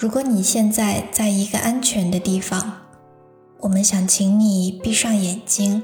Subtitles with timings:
[0.00, 2.86] 如果你现在在一个安全的地方，
[3.58, 5.82] 我们想请你闭上眼睛，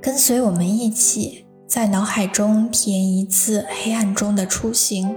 [0.00, 5.16] 跟随我们一起在脑海中体验一次黑暗中的出行。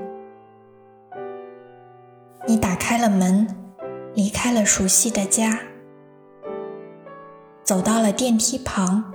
[2.47, 3.47] 你打开了门，
[4.15, 5.59] 离开了熟悉的家，
[7.63, 9.13] 走到了电梯旁，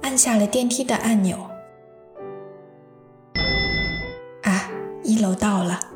[0.00, 1.36] 按下了电梯的按钮。
[4.44, 4.70] 啊，
[5.02, 5.90] 一楼到了。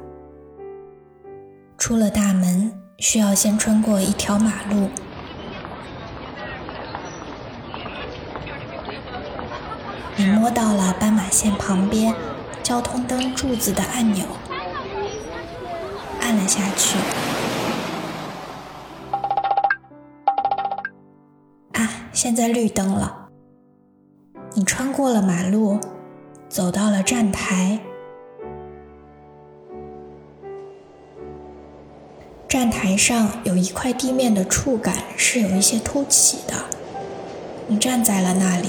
[1.88, 4.90] 出了大门，需要先穿过一条马路。
[10.14, 12.14] 你摸到了斑马线旁边
[12.62, 14.26] 交通灯柱子的按钮，
[16.20, 16.98] 按了下去。
[21.72, 23.30] 啊，现在绿灯了。
[24.52, 25.80] 你穿过了马路，
[26.50, 27.80] 走到了站台。
[32.78, 36.54] 台上有一块地面的触感是有一些凸起的，
[37.66, 38.68] 你站在了那里，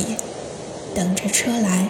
[0.95, 1.89] 等着车来。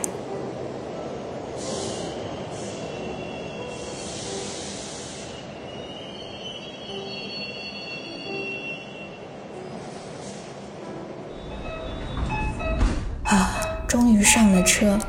[13.24, 15.00] 啊，终于上了车，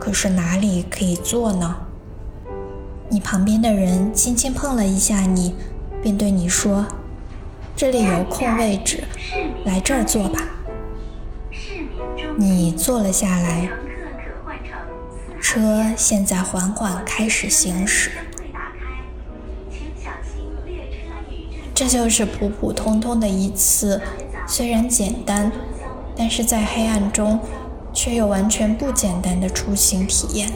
[0.00, 1.87] 可是哪里可以坐呢？
[3.10, 5.54] 你旁边的人轻轻碰了一下你，
[6.02, 6.86] 便对你说
[7.74, 9.04] ：“这里有空位置，
[9.64, 10.40] 来这儿坐吧。”
[12.36, 13.70] 你坐了下来。
[15.40, 18.10] 车现在缓缓开始行驶。
[21.74, 24.02] 这就是普普通通的一次，
[24.46, 25.50] 虽然简单，
[26.14, 27.40] 但是在黑暗中
[27.94, 30.50] 却又完全不简单的出行体验。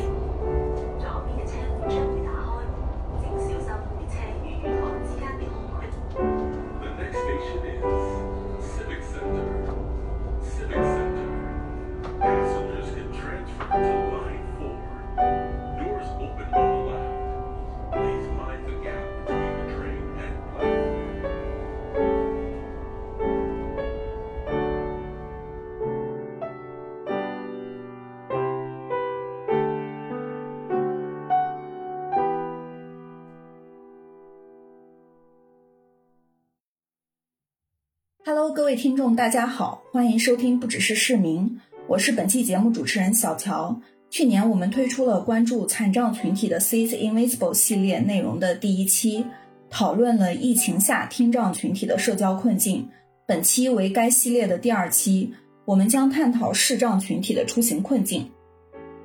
[38.72, 43.78] 位听众，大家好，欢迎收听不只是市民，我是本期节目主持人小乔。
[44.09, 49.27] 去年我们推出了关注残障群体的 See Invisible 系列内容的第一期，
[49.69, 52.88] 讨论了疫情下听障群体的社交困境。
[53.27, 55.34] 本期为该系列的第二期，
[55.66, 58.31] 我们将探讨视障群体的出行困境。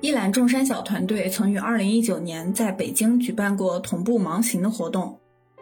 [0.00, 5.18] 一览众山小团队曾于2019年在北京举办过同步盲行的活动。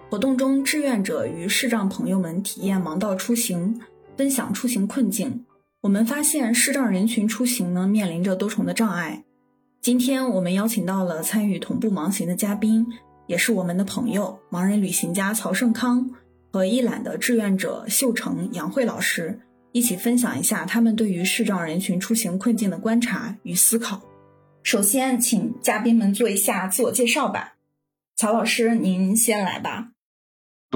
[0.09, 3.81] 活动中，志愿者与视障朋友们体验盲道出行，
[4.17, 5.45] 分享出行困境。
[5.83, 9.25] 我们发现，视障人群出行呢面临着多重的障碍。
[9.81, 12.87] 今天，我们邀请到了参与同步盲行的嘉宾，
[13.27, 16.11] 也是我们的朋友——盲人旅行家曹胜康
[16.51, 19.41] 和一览的志愿者秀成、杨慧老师，
[19.71, 24.03] 一起分享一下他们对于视障人群出行困境的观察与思考。
[24.65, 27.55] 首先，请嘉宾们做一下自我介绍吧。
[28.17, 29.93] 曹老师，您先来吧。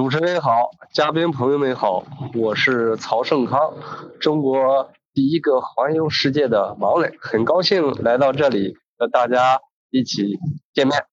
[0.01, 2.03] 主持人好，嘉宾朋友们好，
[2.33, 3.71] 我是曹胜康，
[4.19, 10.39] 中国第一个环游世界的盲人，很高兴来到这里和大家一起
[10.73, 11.05] 见面。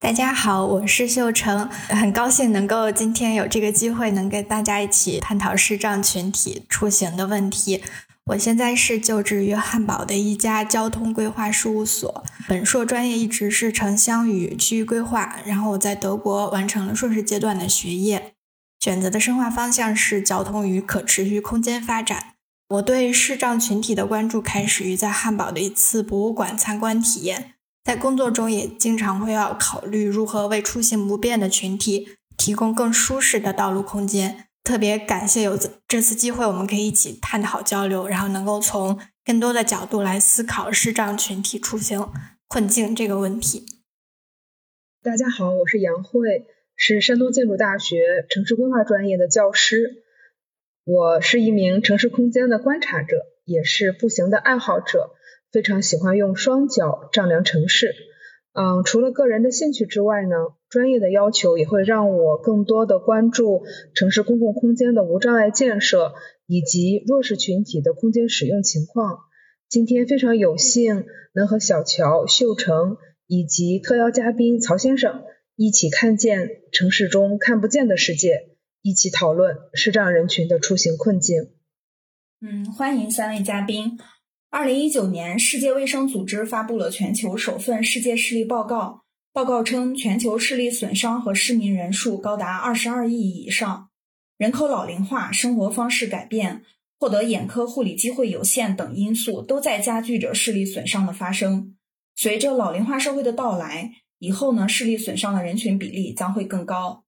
[0.00, 7.84] 大家好，我是秀成，很高兴能够今天有这个机会，能跟大家一起探讨视障群体出行的问题。
[8.28, 18.34] 我现在是就职于汉堡的一家交通规划事务所，本硕专业一直是城乡与区域规划，然后我在德国完成了硕士阶段的学业，
[18.80, 22.34] 选择的深化方向是交通与可持续空间发展。
[22.68, 34.47] 我对视障群体的关注开始于在汉堡的一次博物馆参观体验，在工作中也经常会要考虑如何为出行不便的群体提供更舒适的道路空间。
[34.62, 42.10] 特别感谢有这次机会，我们可以一起探讨交流，然后能够从更多的角度来思考视障群体出行
[42.46, 43.64] 困境这个问题。
[45.02, 46.46] 大家好，我是杨慧，
[46.76, 50.04] 是山东建筑大学城市规划专业的教师。
[50.84, 55.12] 我是一名城市空间的观察者，也是步行的爱好者，
[55.50, 57.94] 非常喜欢用双脚丈量城市。
[58.52, 60.36] 嗯，除了个人的兴趣之外呢？
[60.68, 63.62] 专业的要求也会让我更多的关注
[63.94, 66.12] 城市公共空间的无障碍建设
[66.46, 69.18] 以及弱势群体的空间使用情况。
[69.68, 71.04] 今天非常有幸
[71.34, 75.24] 能和小乔、秀成以及特邀嘉宾曹先生
[75.56, 81.50] 一起看见城市中看不见的世界，一起讨论视障人群的出行困境。
[82.40, 83.98] 嗯，欢迎三位嘉宾。
[84.50, 89.02] 二零一九年，世界卫生组织发布了全球首份世界视力报告。
[89.38, 93.88] 报告称，全球视力损伤和失明人数高达二十二亿以上，
[94.36, 96.64] 人口老龄化、生活方式改变、
[96.98, 101.76] 获得眼科护理机会有限等因素都在加剧着视力损伤的发生。
[102.16, 107.04] 随着老龄化社会的到来，以后呢，视力损伤的人群比例将会更高。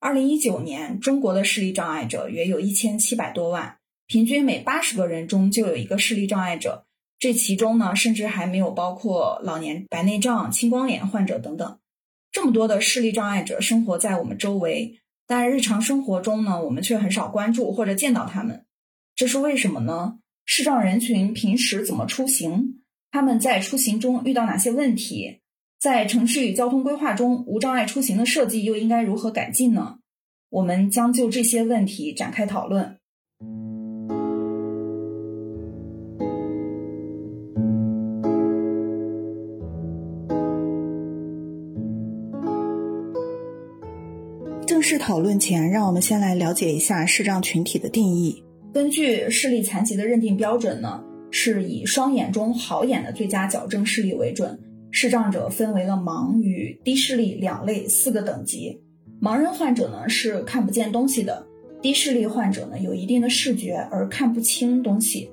[0.00, 3.76] 二零一九年，中国的视力障碍者约有一千七百多万，
[4.06, 6.86] 平均每八十个人中就有一个视力障碍者。
[7.18, 11.78] 这其中呢，甚至还没有包括老年白内障、青光眼患者等等。
[12.30, 18.66] 这么多的视力障碍者生活在我们周围，但日常生活中呢，我们却很少关注或者见到他们。
[19.14, 20.18] 这是为什么呢？
[20.44, 22.82] 视障人群平时怎么出行？
[23.10, 25.40] 他们在出行中遇到哪些问题？
[25.80, 29.98] 在城市与交通规划中，无障碍出行的设计又应该如何改进呢？
[30.50, 32.98] 我们将就这些问题展开讨论。
[44.98, 48.42] 讨论前，让我们先来了解一下视障群体的定义。
[48.72, 54.58] 根据视力残疾的认定标准呢，是以双眼中好眼的最佳矫正视力为准。
[54.90, 58.80] 视障者分为了盲与低视力两类四个等级。
[59.20, 61.44] 盲人患者呢是看不见东西的，
[61.82, 65.30] 低视力患者呢有一定的视觉而看不清东西。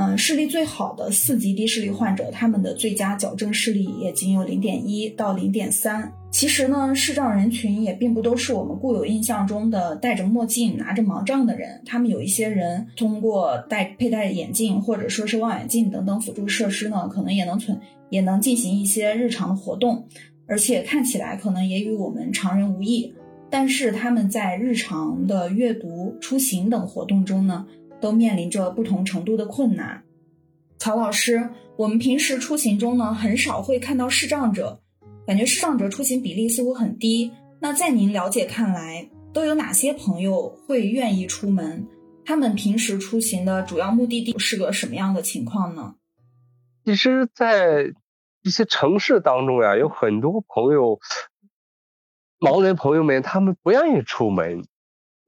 [0.00, 6.12] 嗯，视力最好的四级低视力患者，他们的最佳矫正视力也仅有零点一到零点三。
[6.30, 11.82] 其实呢，视障人群也并不都是我们固有印象中的戴着墨镜、拿着盲杖的人。
[11.84, 20.06] 他们有一些人通过戴佩戴眼镜或者说是望远镜等等辅助设施呢，可能也能存也能进行一些日常的活动，
[20.46, 23.12] 而且看起来可能也与我们常人无异。
[23.50, 27.66] 但是他们在日常的阅读、出行等活动中呢？
[28.00, 30.04] 都面临着不同程度的困难。
[30.78, 34.80] 曹老师，我们平时出行中呢，很少会看到视障者，
[35.26, 37.32] 感觉视障者出行比例似乎很低。
[37.60, 41.88] 那在您了解看来，都有哪些朋友会愿意出门？
[42.24, 45.94] 他们平时出行的主要目的地是个什么样的情况呢？
[46.84, 47.92] 其实，在
[48.42, 51.00] 一些城市当中呀，有很多朋友，
[52.38, 54.64] 盲人朋友们，他们不愿意出门。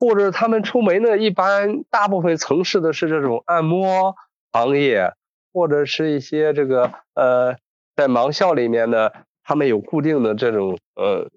[0.00, 4.17] 或者他们出门呢，一般大部分从事的是这种按摩
[4.50, 5.12] 行业，
[5.52, 7.56] 或者是一些这个呃，
[7.94, 9.11] 在盲校里面呢，
[9.44, 11.29] 他们有固定的这种呃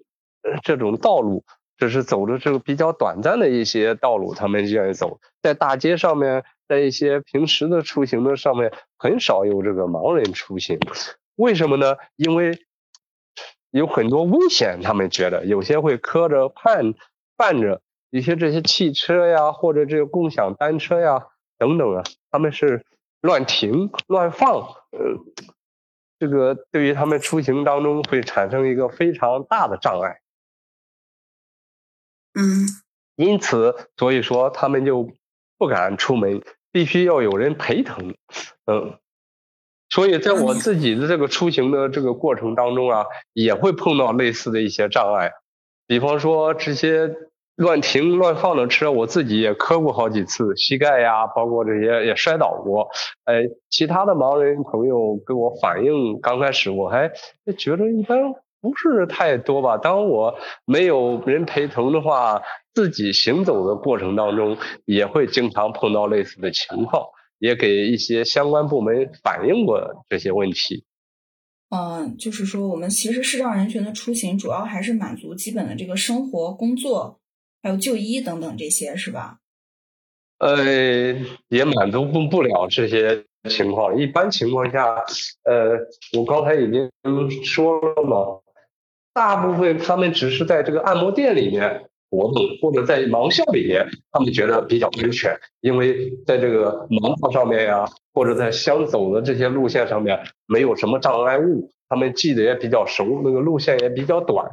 [0.62, 1.44] 这种道路，
[1.76, 5.20] 只是走的这个比较短暂的一些道路，他们愿意走。
[5.42, 10.78] 在大街上面，在一些平时的出行的上面，很少有这个盲人出行。
[11.36, 11.96] 为什么呢？
[12.16, 12.58] 因为
[13.70, 16.94] 有很多危险，他们觉得有些会磕着绊
[17.36, 17.82] 绊着。
[18.14, 21.26] 一些这些汽车呀，或者这个共享单车呀，
[21.58, 22.86] 等等啊，他们是
[23.20, 24.60] 乱停乱放，
[24.92, 25.18] 呃，
[26.20, 30.20] 这个对于他们出行当中会产生一个非常大的障碍。
[32.38, 32.68] 嗯，
[33.16, 35.10] 因此，所以说他们就
[35.58, 36.40] 不敢出门，
[36.70, 38.14] 必须要有人陪同。
[38.66, 38.96] 嗯，
[39.88, 45.32] 所以在我自己的这个出行的这个过程当中啊，也会碰到类似的一些障碍，
[45.88, 47.12] 比方说这些。
[47.56, 52.88] 乱停乱放的车，我自己也磕过好几次，膝盖呀，包括这些也摔倒过。
[53.24, 57.12] 哎，其他的盲人朋友给我反映，刚开始我还
[57.56, 58.18] 觉得一般，
[58.60, 59.78] 不是太多吧。
[59.78, 60.34] 当我
[60.64, 62.42] 没有人陪同的话，
[62.74, 67.04] 自己行走的过程当中，也会经常碰到类似的情况，
[67.38, 70.84] 也给一些相关部门反映过这些问题。
[71.70, 77.20] 嗯，就是说，我们其实视障人群的出行，主要还是满足基本的这个生活工作。
[77.64, 79.38] 还有就医等等这些是吧？
[80.36, 81.16] 呃，
[81.48, 83.96] 也满足不不了这些情况。
[83.98, 85.02] 一般情况下，
[85.44, 85.78] 呃，
[86.12, 86.90] 我刚才已经
[87.42, 88.42] 说了嘛，
[89.14, 104.50] 大部分他们只是在这个按摩店里面活动，或者在盲校里面，他们觉得比较安全，因为在这个盲道上面呀，或者在相走的这些路线上面，没有什么障碍物，他们记得也比较熟，那个路线也比较短。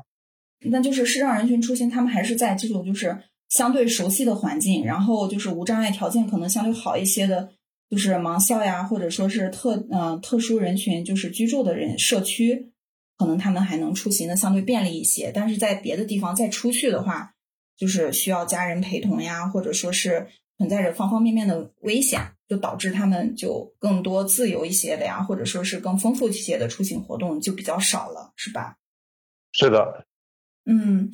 [0.70, 3.18] 那就是视障人群出行，他们还是在这种就是
[3.50, 7.52] 相对熟悉的环境，然后就是无障碍条件可能相对好一些的，
[7.90, 12.72] 就是盲校呀，或者说是特呃特殊人群就是居住的人社区，
[13.18, 15.32] 可能他们还能出行的相对便利一些。
[15.34, 17.34] 但是在别的地方再出去的话，
[17.76, 20.28] 就是需要家人陪同呀，或者说是
[20.58, 28.78] 存在着方方面面的危险，就导致他们就更多自由一些的呀，或者说是更丰富一些的出行活动就比较少了，是吧？
[29.52, 30.06] 是的。
[30.66, 31.12] 嗯，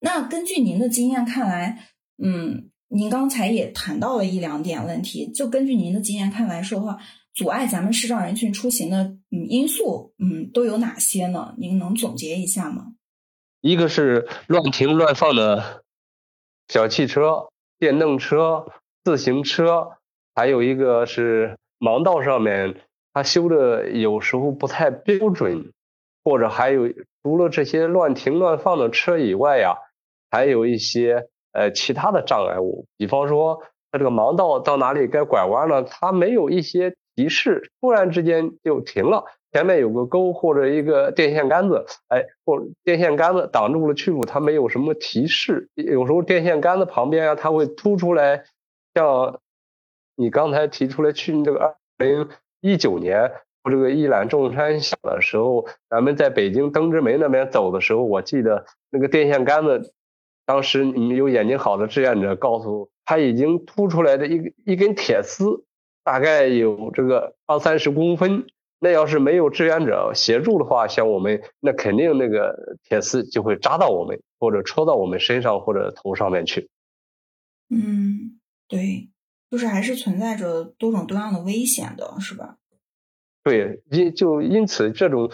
[0.00, 6.98] 那根据您的经验看来，嗯，您刚才也谈到了一两点问题，就根据您的经验看来说的话，
[7.34, 11.54] 阻碍咱们视障人群出行的嗯因素，嗯，都有哪些呢？
[11.58, 12.94] 您能总结一下吗？
[13.60, 15.82] 一个是乱停乱放的
[16.68, 17.48] 小汽车、
[17.78, 18.66] 电动车、
[19.04, 19.98] 自行车，
[20.34, 22.80] 还有一个是盲道上面
[23.12, 25.72] 它修的有时候不太标准。
[26.28, 26.92] 或者还有
[27.26, 29.78] 除了这些乱停乱放的车以外呀，
[30.30, 48.44] 还有一些呃其他的障碍物，比方说它这个盲道到哪里该拐弯了，它没有一些提示，突然之间就停了，前面有个沟或者一个电线杆子，哎，或电线杆子挡住了去路，它没有什么提示，有时候电线杆子旁边啊，它会凸出来，
[48.94, 49.40] 像
[50.14, 52.28] 你刚才提出来去这个二零
[52.60, 53.32] 一九年。
[53.70, 59.92] 这个一览众山小的时候，咱们在北京登之门那边走的时候，我记得那个电线杆子，
[60.44, 65.64] 当时你们有眼睛好的志愿者告诉，他已经凸出来的一一根铁丝，
[66.04, 68.46] 大概有这个二三十公分。
[68.78, 76.68] 那要是没有志愿者协助的话，像我们那肯定那个铁丝就会扎到我们，或者戳到我们身上或者头上面去。
[77.70, 79.08] 嗯，对，
[79.50, 82.58] 就是还是存在着多种多样的危险的，是吧？
[83.46, 85.30] 对，因就因此这种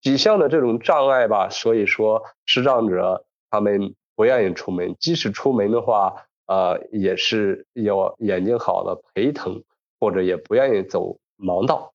[0.00, 9.62] 几项的这种障碍吧，所以说视障者他们不愿意出门，即使出门的话，呃，也是要眼睛好的陪同，
[10.00, 11.94] 或者也不愿意走盲道。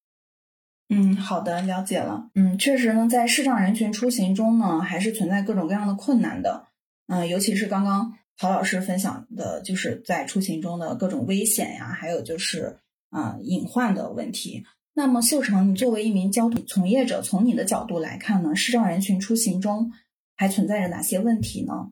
[0.88, 2.30] 嗯，好的，了解了。
[2.34, 6.68] 嗯，确实呢，在视障人群出行中呢，还是存在各种各样的困难的。
[7.08, 12.78] 嗯，尤其是刚刚曹老师分享的，就是在出行中的各种危险呀，还有就是
[13.10, 14.64] 啊隐患的问题。
[15.00, 19.94] 那么，秀成，你作为一名交通从业者，从你的角度来看呢，视障人群出行中
[20.36, 21.91] 还存在着哪些问题呢？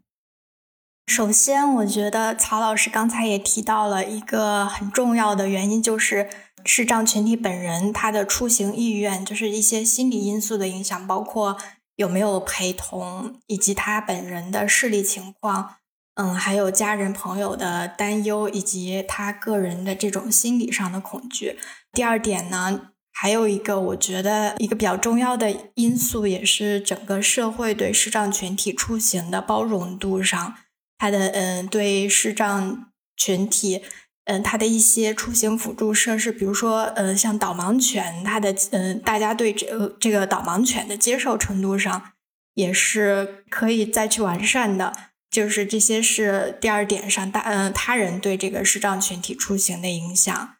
[1.05, 6.27] 首先，我觉得曹老师刚才也提到了一个很重要的原因，就是
[6.65, 11.57] 视障群体本人他的出行意愿，就是一些心理因素的影响，包括
[11.95, 15.75] 有没有陪同，以及他本人的视力情况，
[16.15, 21.57] 嗯，还有家人朋友的担忧，以及他个人的这种心理上的恐惧。
[21.93, 22.91] 第二点呢？
[23.19, 30.53] 还有一个，我觉得一个比较重要的因素，也是整个社会对视障群体出行的包容度上，
[30.99, 33.81] 它的嗯，对视障群体，
[34.25, 42.11] 嗯，它的一些出行辅助设施，比如说，呃，像导盲犬，它的嗯，大家对这个这个导盲犬的接受程度上，
[42.53, 44.93] 也是可以再去完善的。
[45.31, 50.56] 就是这些是第二点上，大嗯，他人对这个视障群体出行的影响。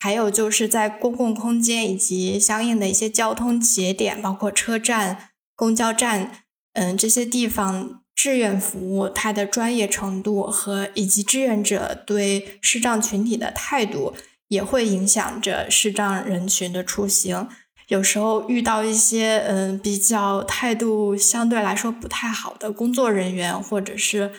[0.00, 14.14] 还有就是在公共空间以及相应的一些交通节点，包括车站、公交站，嗯，这些地方志愿服务它的专业程度和以及志愿者对视障群体的态度，
[14.46, 17.48] 也会影响着视障人群的出行。
[17.88, 24.30] 有时候遇到一些嗯比较态度相对来说不太好的工作人员，或者是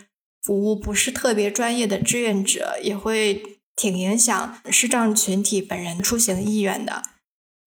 [0.42, 3.59] 服务不是特别专业的志愿者，也会。
[3.80, 7.02] 挺影响视障群体本人出行意愿的。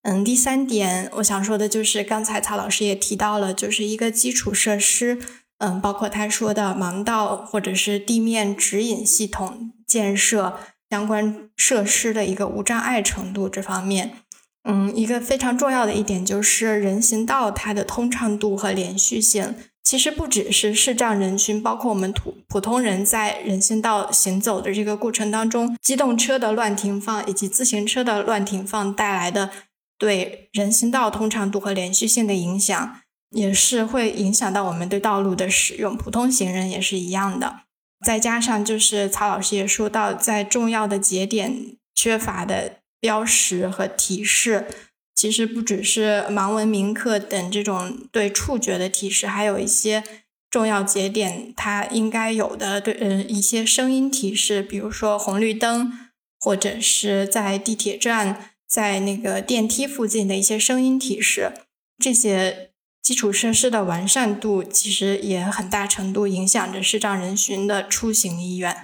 [0.03, 5.19] 嗯，第三点我想说的就是，刚才曹老师也提到了，就是一个基础设施，
[5.57, 10.59] 嗯，包括他说的盲道或者是地面指引系统建设
[10.91, 14.19] 相关设施的一个无障碍程度这方面，
[14.65, 19.55] 嗯，一个非常重要的一点就是人行道它的通畅度和连续性。
[19.83, 29.51] 其实不只是视障人群，包括我们普普通人在人行道行走的这个过程当中，机动车的乱停放以及自行车的乱停放带来的
[29.99, 35.97] 对人行道通畅度和连续性的影响，也是会影响到我们对道路的使用。
[35.97, 37.61] 普通行人也是一样的。
[38.07, 44.67] 再加上就是曹老师也说到，在重要的节点缺乏的标识和提示。
[45.15, 50.03] 其实不只是盲文铭刻等这种对触觉的提示，还有一些
[50.51, 55.93] 重要节点它应该有的对嗯一些声音提示，比如说红绿灯，
[56.39, 61.53] 或者是在地铁站、在那个电梯附近的一些声音提示。
[61.99, 68.77] 这些基础设施的完善度，其实也很大程度影响着视障人群的出行意愿。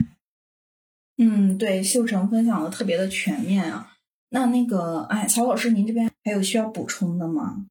[1.17, 3.95] 嗯，对，秀成分享的特别的全面啊。
[4.31, 7.65] 那那个，哎，曹老师，您这边还有需要补充的吗？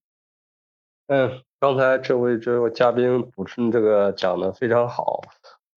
[1.06, 5.22] 嗯，刚才这位这位嘉宾补充这个讲的非常好。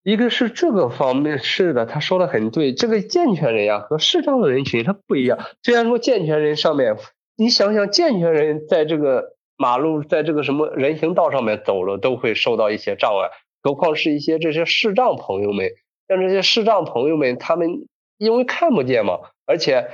[0.03, 2.73] 一个是这个方面是的，他说的很对。
[2.73, 5.37] 这个健全人呀和视障的人群他不一样。
[5.61, 6.95] 虽然说健全人上面，
[7.35, 13.29] 你想想健全人在这个马路在这个什么人行道上面走了都会受到一些障碍，
[13.61, 15.69] 何况是一些这些视障朋友们，
[16.07, 19.91] 像这些视障朋友们，他们因为看不见嘛，而且呃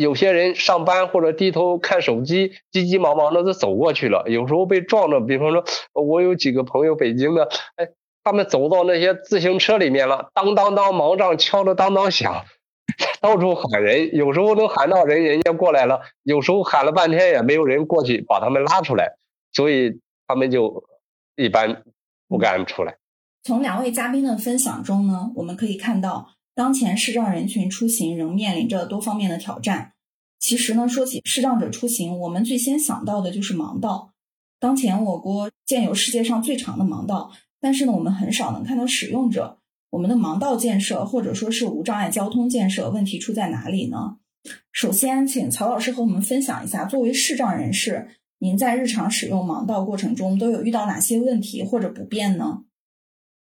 [0.00, 7.86] 有些人上班或者低头看手机，急急忙忙的就走过去了，有时候被撞着，比方说，我有几个朋友北京的，哎，
[8.24, 12.44] 他们走到那些自行车里面了，当当当，盲杖敲的当当响。
[13.20, 19.12] 到处喊人，有时候能喊到人，人家过来了；有时候喊了半天也没有人过去把他们拉出来，
[19.52, 20.82] 所以他们就
[21.36, 21.82] 一般
[22.26, 22.96] 不敢出来。
[23.42, 29.92] 从两位嘉宾的分享中呢，我们可以看到，当前视障人群出行仍面临着多方面的挑战。
[30.38, 34.12] 其实呢，说起视障者出行，我们最先想到的就是盲道。
[34.58, 39.58] 当前我国建有世界上最长的盲道，但是呢，我们很少能看到使用者。
[39.90, 44.18] 我们的盲道建设或者说是无障碍交通建设问题出在哪里呢？
[44.72, 52.62] 首先，请曹老师和我们分享一下，作为视障人士，您在日常使用盲道过程中都有遇到哪些问题或者不便呢？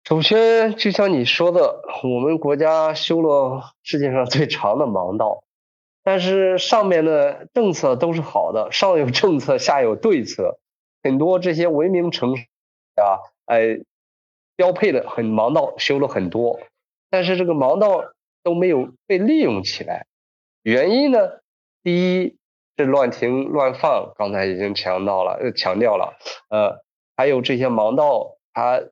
[0.03, 5.43] 首先，就像你说的，我们国家修了世界上最长的盲道，
[6.03, 10.59] 但是上面的政策都是好的，上有政策，下有对策，
[11.03, 12.43] 很多这些文明城市
[12.95, 13.79] 啊，哎。
[14.55, 16.59] 标配的很盲道修了很多，
[17.09, 20.05] 但是这个盲道都没有被利用起来。
[20.61, 21.39] 原因呢？
[21.81, 22.37] 第一
[22.77, 26.13] 是乱停乱放，刚才已经强调了，强调了。
[26.49, 26.83] 呃，
[27.17, 28.83] 还有这些盲道它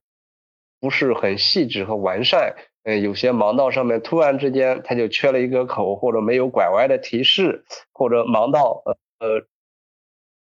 [0.82, 2.56] 不是很细致和完善。
[2.84, 9.46] 嗯，有些盲道上面突然之间它就缺了一个口，或者没有拐弯的提示，或者盲道呃呃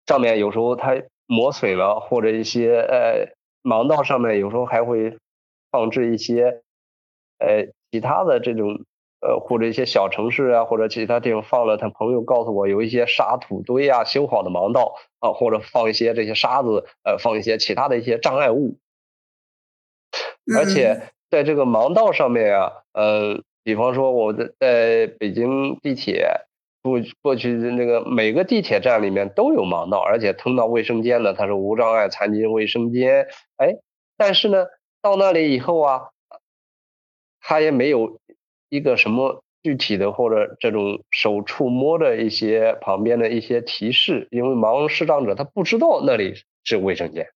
[0.05, 3.33] 上面有时候它磨损了，或者一些呃。
[3.67, 5.17] 盲道上面有时候还会
[5.71, 6.61] 放置一些
[7.39, 8.85] 呃其他的这种
[9.21, 18.77] 呃或者一些小城市啊或者其他地方放了，他朋友告诉我有一些沙土堆啊修好的盲道啊或者放一些这些沙子呃放一些其他的一些障碍物，
[20.57, 26.27] 而且在这个盲道上面啊呃比方说我在在北京地铁。
[26.85, 33.25] 过过去的那个每个地铁站里面都有盲道，而且通到卫生间呢，它是无障碍残疾人卫生间。
[33.57, 33.77] 哎，
[34.17, 34.67] 但是呢，
[35.01, 36.09] 到那里以后啊，
[37.41, 38.19] 他也没有
[38.69, 47.29] 一个什么具体的或者这种手触摸的一些旁边的一些提示，因为盲视障者他不知道那里是卫生间。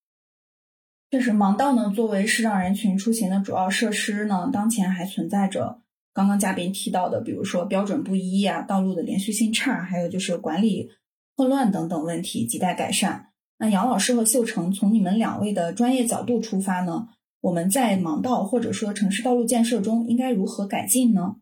[1.12, 5.82] 确实，盲道呢作为视障人群出行的主要设施呢，当前还存在着。
[6.14, 10.92] 刚刚嘉宾提到的，比如说标准不一呀、道路的连续性差，还有就是管理
[11.36, 13.30] 混乱等等问题，亟待改善。
[13.58, 17.08] 那杨老师和秀成从你们两位的专业角度出发呢，
[17.42, 21.38] 我们在盲道或者说城市道路建设中应该如何改进呢？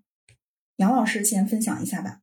[0.78, 2.20] 杨老师先分享一下吧。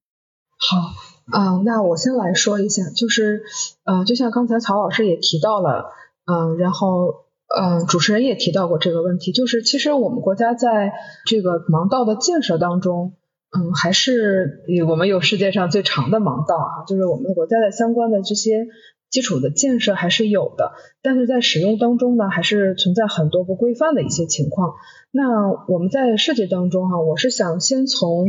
[0.56, 0.94] 好，
[1.30, 3.42] 嗯，那我先来说一下，就是，
[3.84, 5.90] 呃，就像刚才曹老师也提到了，
[6.24, 7.23] 嗯，然后。
[7.56, 10.92] 嗯，主持人也提到过这个问题，就是其实我们国家在
[11.24, 13.14] 这个盲道的建设当中，
[13.56, 18.66] 嗯，还是我们有世界上最长的盲道啊，就是我们国家的相关的这些
[19.08, 24.74] 基础的建设还是有的，但是在使用当中呢，还是存在很多不规范的一些情况。
[25.12, 28.26] 那我们在设计当中哈，我是想先从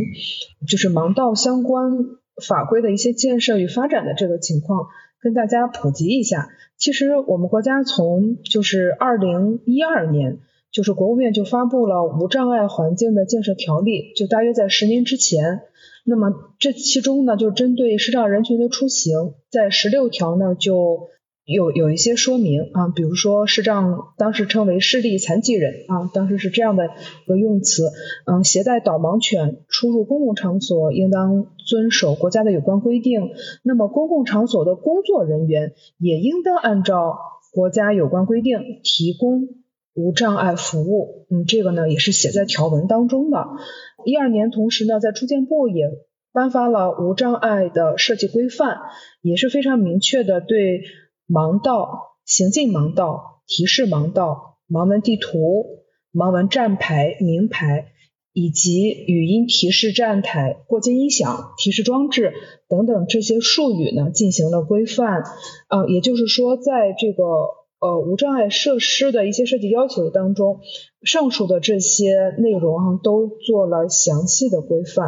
[0.68, 1.92] 就是盲道相关
[2.48, 4.86] 法规的一些建设与发展的这个情况。
[5.22, 10.40] 跟大家普及一下，其实我们国家从就是二零一二年，
[10.72, 15.62] 就是国务院就发布了无障碍环境的建设条例，就大约在十年之前。
[16.04, 21.10] 那么这其中呢，就针对视障人群的出行，在十六条呢就。
[21.46, 27.92] 有有一些说明啊，比如说视障当时称为视力残疾人啊，当时是这样的一个用词，
[28.26, 33.30] 嗯，携带导盲犬出入公共场所应当遵守国家的有关规定，
[33.64, 37.16] 那么公共场所的工作人员也应当按照
[37.54, 39.48] 国家有关规定提供
[39.94, 43.46] 无障碍服务，嗯，这个呢也是写在条文当中的。
[44.04, 45.92] 一二年同时呢，在住建部也
[46.34, 48.80] 颁发了无障碍的设计规范，
[49.22, 50.82] 也是非常明确的对。
[51.28, 55.82] 盲道、行进盲道、提示盲道、盲文地图、
[56.14, 57.88] 盲文站牌、名牌，
[58.32, 62.34] 以及语音提示站台、过街音响提示装置
[62.70, 65.24] 等等这些术语呢，进行了规范。
[65.68, 67.24] 呃，也就是说，在这个
[67.80, 70.60] 呃无障碍设施的一些设计要求当中，
[71.02, 75.08] 上述的这些内容哈都做了详细的规范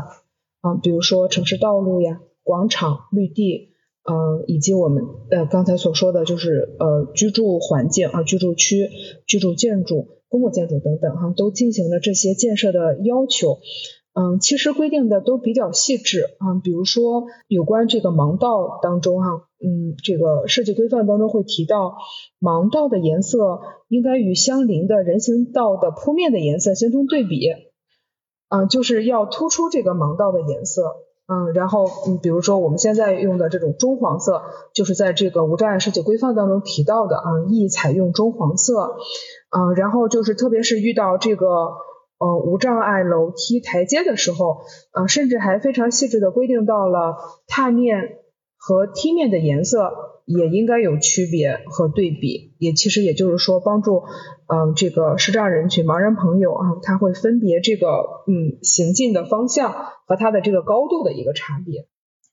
[0.62, 3.67] 啊，比如说城市道路呀、广场、绿地。
[4.10, 8.90] 嗯，以及我们呃刚才所说的就是呃居住环境啊，居住区、
[9.26, 13.60] 居住建筑、公共建筑等等哈，都进行了这些建设的要求。
[14.14, 19.28] 嗯，其实规定的都比较细致啊，比如说有关这个盲道当中哈，
[19.62, 21.98] 嗯，这个设计规范当中会提到，
[22.40, 27.48] 盲道的颜色应该与相邻的人行道的铺面的颜色形成对比，
[28.50, 30.96] 嗯，就是要突出这个盲道的颜色，
[31.28, 34.42] 嗯，然后嗯，比如说我们现在用的这种棕黄色，
[34.74, 38.98] 就是在这个无障碍设计规范当中提到的啊，易采用棕黄色，
[39.52, 41.48] 嗯，然后就是特别是遇到这个。
[42.20, 44.62] 呃，无障碍楼梯台阶的时候，
[44.92, 48.18] 呃，甚至还非常细致的规定到了踏面
[48.68, 49.94] 和梯面的颜色
[50.26, 54.04] 也应该有区别和对比，也其实也就是说帮助，
[54.48, 57.88] 嗯，这个视障人群、盲人朋友啊，他会分别这个
[58.28, 59.72] 嗯行进的方向
[60.06, 61.88] 和它的这个高度的一个差别。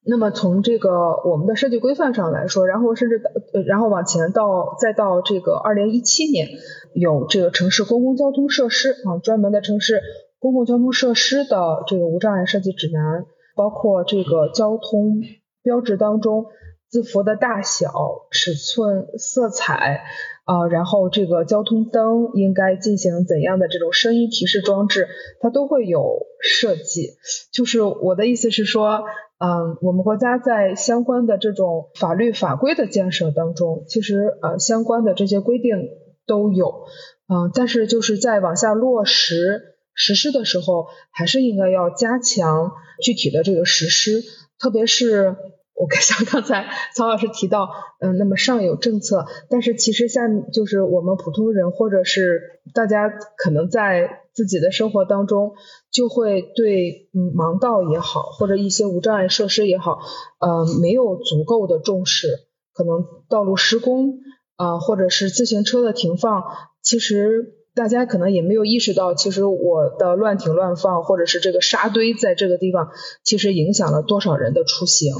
[0.05, 0.91] 那么从这个
[1.25, 6.49] 我们的设计规范上来说，然后甚至呃，然后往前到再到这个二零一七年，
[6.95, 10.03] 有这个城市公共交通设施啊，专门的城市
[10.41, 15.23] 公共交通设施的这个无障碍设计指南，包括这个交通
[15.65, 16.47] 标志当中
[16.89, 17.91] 字符的大小、
[18.31, 20.05] 尺寸、色彩
[20.45, 25.09] 啊，然后这个交通灯应该进行怎样的这种声音提示装置，
[25.41, 27.17] 它都会有设计。
[27.53, 29.03] 就是我的意思是说。
[29.37, 35.91] 嗯，我们国家在相关的这种法律法规的建设当中，其实呃相关的这些规定
[36.25, 36.87] 都有，
[37.29, 42.73] 嗯，但是就是在往下落实实施的时候，还是应该要加强
[43.03, 44.23] 具体的这个实施，
[44.59, 45.37] 特别是
[45.75, 47.69] 我像刚才曹老师提到，
[48.01, 54.21] 嗯，那么上有政策，但是其实像就是我们普通人或者是大家可能在。
[54.35, 55.53] 自己的生活当中，
[55.93, 60.01] 就会对嗯盲道也好，或者一些无障碍设施也好，
[60.41, 62.27] 呃没有足够的重视，
[62.73, 64.19] 可能道路施工
[64.57, 66.43] 啊，或者是自行车的停放，
[66.83, 72.91] 其实大家可能也没有意识到，其实我的乱停乱放，或者是这个沙堆在这个地方，
[73.25, 75.13] 其实影响了多少人的出行。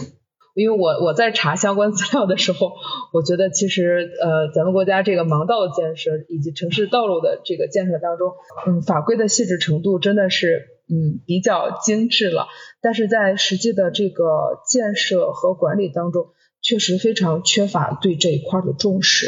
[0.55, 2.75] 因为我我在查相关 资料的时候，
[3.13, 8.33] 我觉得其实呃咱们国家这个盲道的建设以及城市道路的这个建设当中，
[8.69, 12.47] 嗯法规的细致程度真的是嗯比较精致了，
[12.81, 16.29] 但是在实际的这个建设和管理当中，
[16.63, 19.27] 确实非常缺乏对这一块的重视。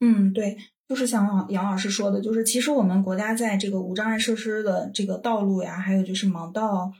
[0.00, 0.56] 嗯，对，
[0.88, 6.92] 就是像杨老师说的，就是其实我们国家在这个无障碍设施的这个道路呀，还有就是盲道。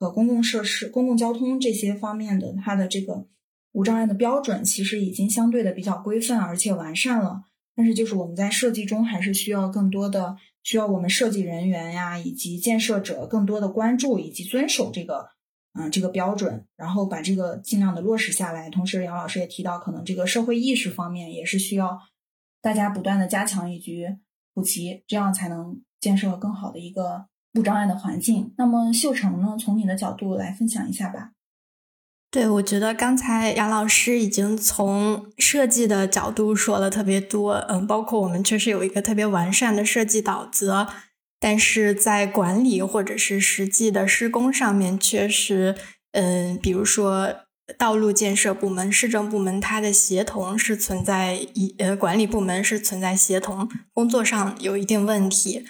[0.00, 3.26] 和公共设施、公共交通这些方面的，它的这个
[3.72, 7.44] 无障碍的标准其实已经相对的比较规范而且完善了。
[7.76, 15.28] 但是，就是我们在设计中还是需要更多的，需要我们设计人员呀以及建设者更多的关注以及遵守这个，
[15.78, 18.68] 嗯，这个标准，然后把这个尽量的落实下来。
[18.68, 21.98] 同时，杨老师也提到，可能这个社会意识方面也是需要
[22.64, 24.06] 大家不断的加强以及
[24.54, 27.26] 补齐，这样才能建设更好的一个。
[27.56, 29.56] 无障碍的环境，那么秀成呢？
[29.56, 31.30] 从你的角度来分享一下吧。
[32.28, 40.88] 对，我觉得刚才杨老师已经从设计的角度说了特别多，嗯，包括我们确实有一个特别完善的设计导则，
[41.38, 45.76] 但是在管理或者是实际的施工上面，确实，
[46.10, 47.43] 嗯，比如说
[47.78, 55.64] 道路建设部门、市政部门，它的协同是存在一呃管理部门是存在协同工作上有一定问题。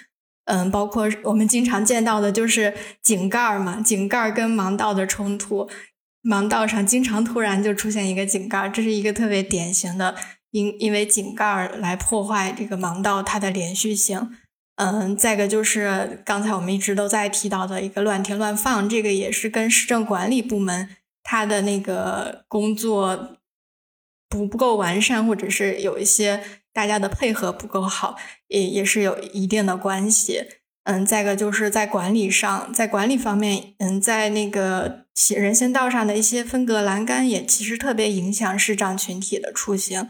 [0.45, 5.67] 嗯，包括我们经常见到的，就是井盖嘛，井盖跟盲道的冲突，
[6.21, 10.15] 盲道上经常突然就出现一个井盖，这是一个特别典型的，
[10.51, 14.29] 因因为井盖来破坏这个盲道它的连续性。
[14.75, 20.89] 嗯，再个就是刚才我们一直都在提到的一个乱停乱放，这个也是跟市政管理部门
[21.25, 23.39] 他的那个工作
[24.29, 26.41] 不不够完善，或者是有一些。
[26.75, 28.17] 大家的配合不够好，
[28.49, 30.43] 也也是有一定的关系。
[30.83, 40.09] 嗯，再一个就是在管理上，在管理方面，嗯，在那个人行道上的一些分隔栏杆也其实特别影响视障群体的出行，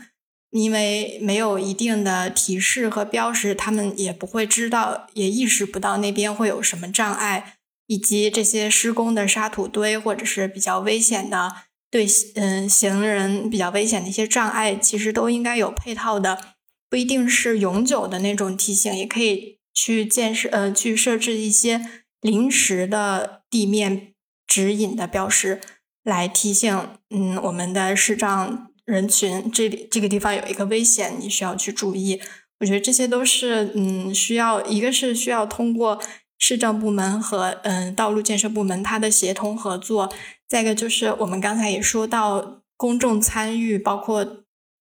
[0.50, 7.55] 因为没有一定的提示和标识，他们也不会知道，也意识不到那边会有什么障碍，
[7.88, 11.54] 以及这些施工的沙土堆或者是比较危险的
[11.92, 16.56] 对嗯行人比较危险的一些障碍，其实都应该有配套的。
[16.90, 21.82] 不一定是永久的那种提醒，也可以去建设呃，去设置一些
[22.22, 24.14] 临时的地面
[24.48, 25.60] 指引的标识，
[26.04, 32.22] 来提醒嗯我们的视障人群，这里这个地方有一个危险，你需要去注意。
[32.60, 36.02] 我觉得这些都是嗯需要，一个是需要通过
[36.38, 40.14] 市政部门和嗯道路建设部门它的协同合作，
[40.48, 44.38] 再一个就是我们刚才也说到公众参与，包括。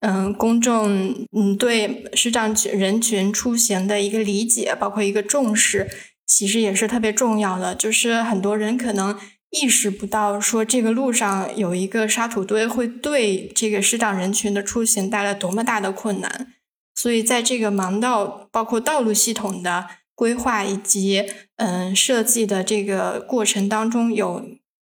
[0.06, 5.88] 嗯，公众嗯对视障群人群出行的一个理解，包括一个重视，
[6.26, 7.74] 其实也是特别重要的。
[7.74, 16.52] 就是很多人可能意识不到，说这个路上有一个沙土堆会对这个视障人群的出行带来多么大的困难。
[16.94, 21.24] 所以，在这个盲道包括道路系统的规划以及
[21.56, 24.44] 嗯设计的这个过程当中，有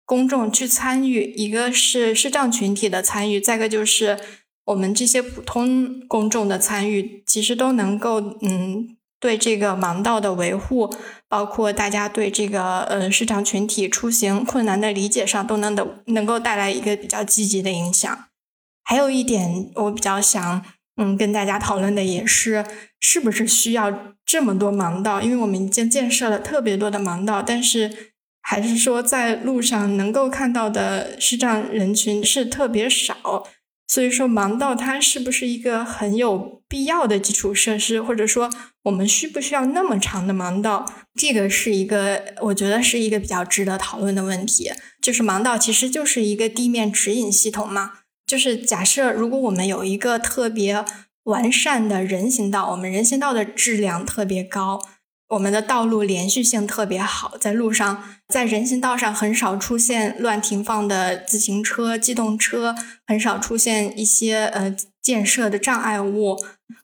[0.06, 4.20] 公众去参与，一个是视障群体的参与，再一个就是
[4.66, 10.94] 我们这些普通公众的参与，其实都能够嗯对这个盲道的维护，
[11.28, 18.26] 包括大家对这个呃视障群体出行困难的理解上，都能的能够带来一个比较积极的影响。
[18.84, 20.64] 还有一点，我比较想。
[20.98, 22.66] 嗯，跟大家讨论的也是
[23.08, 25.22] 是不是需要这么多盲道？
[25.22, 33.48] 因为我们已经建设了特别多的盲道，但是还是说在路上能够看到的视障人群是特别少。
[33.88, 38.02] 所以说，盲道它是不是一个很有必要的基础设施？
[38.02, 38.50] 或者说，
[38.86, 40.92] 我们需不需要那么长的盲道？
[41.14, 44.72] 这个是一个我觉得是一个比较值得讨论的问题。
[45.00, 47.92] 就是盲道其实就是一个地面指引系统嘛。
[48.26, 50.84] 就是假设，如果我们有一个特别
[51.26, 54.80] 完善的人行道，我们人行道的质量特别高，
[55.30, 62.76] 我们的道路连续性特别好，在路上，在人行道上很少出现乱停放的自行车、机动车，
[63.08, 66.38] 很少出现一些呃建设的障碍物，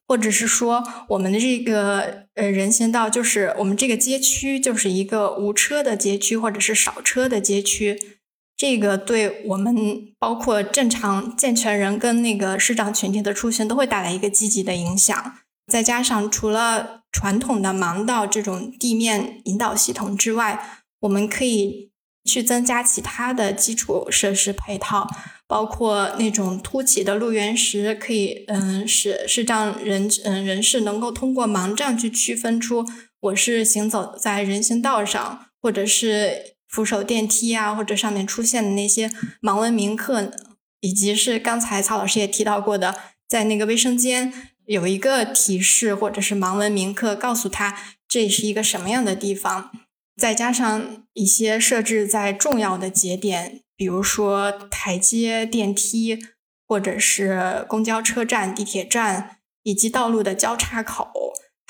[0.08, 8.20] 或者是说我们的这个呃人行道就是我们这个街区就是一个无车的街区，或者是少车的街区。
[8.62, 9.76] 这个对我们
[10.19, 15.39] 包括正常健全人跟那个视障群体的出行都会带来一个积极的影响。
[15.65, 20.63] 再加上除了传统的盲道这种地面引导系统之外，
[21.00, 21.89] 我们可以
[22.24, 25.10] 去增加其他的基础设施配套，
[25.47, 32.86] 包括那种凸起的路缘石，可以嗯使视障人嗯人士能够通过盲杖去区分出
[33.21, 36.51] 我是行走在人行道上，或者是。
[36.72, 40.32] 扶手电梯啊，或者上面出现的那些盲文铭刻，
[40.80, 42.96] 以及是刚才曹老师也提到过的，
[43.28, 44.34] 在那个卫生间
[44.66, 49.70] 有一个提示或者是盲文铭刻，告诉他这是一个什么样的地方。
[50.18, 56.20] 再加上一些设置在重要的节点，比如说台阶、电梯，
[56.68, 61.12] 或者是公交车站、地铁站，以及道路的交叉口。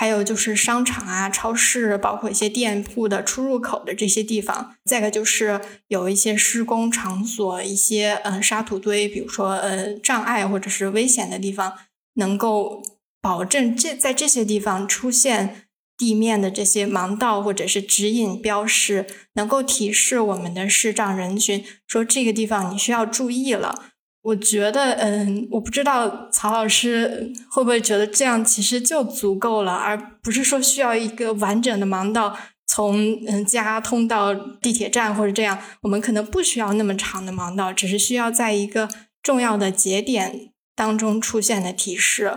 [0.01, 4.75] 还有就是商场啊、超市，包括一些店铺的出入口的这些地方。
[4.83, 11.73] 再一个就是有一些施工场所，一些嗯沙土堆，比如说呃障碍或者是危险的地方，
[12.15, 12.81] 能够
[13.21, 23.90] 保证这在这些地方出现地面的这些盲道或者是指引标识，能够提示我们的视障人群说这个地方你需要注意了。
[24.23, 38.87] 我觉得，嗯，我不知道曹老师会不会觉得这样其实就足够了，而不是说需要一个完整的盲道从嗯家通到地铁站或者这样，我们可能不需要那么长的盲道，只是需要在一个
[39.23, 42.31] 重要的节点当中出现的提示。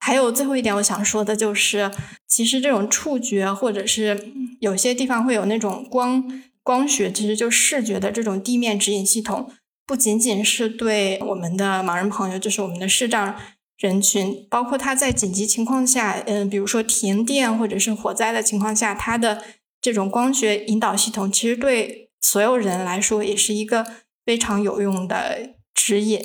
[0.00, 1.90] 还有最后一点，我想说的就是，
[2.26, 9.52] 其实这种触觉或者是有些地方会有那种光光学，其实就视觉的这种地面指引系统。
[9.90, 13.34] 不仅仅是对我们的盲人朋友，就是我们的视障
[13.76, 19.42] 人群，包括他在紧急情况下，嗯，比如说停电或者是火灾的情况下，他的
[19.80, 23.84] 这种光学引导系统，其实对所有人来说也是一个
[24.24, 26.20] 非常有用的指引，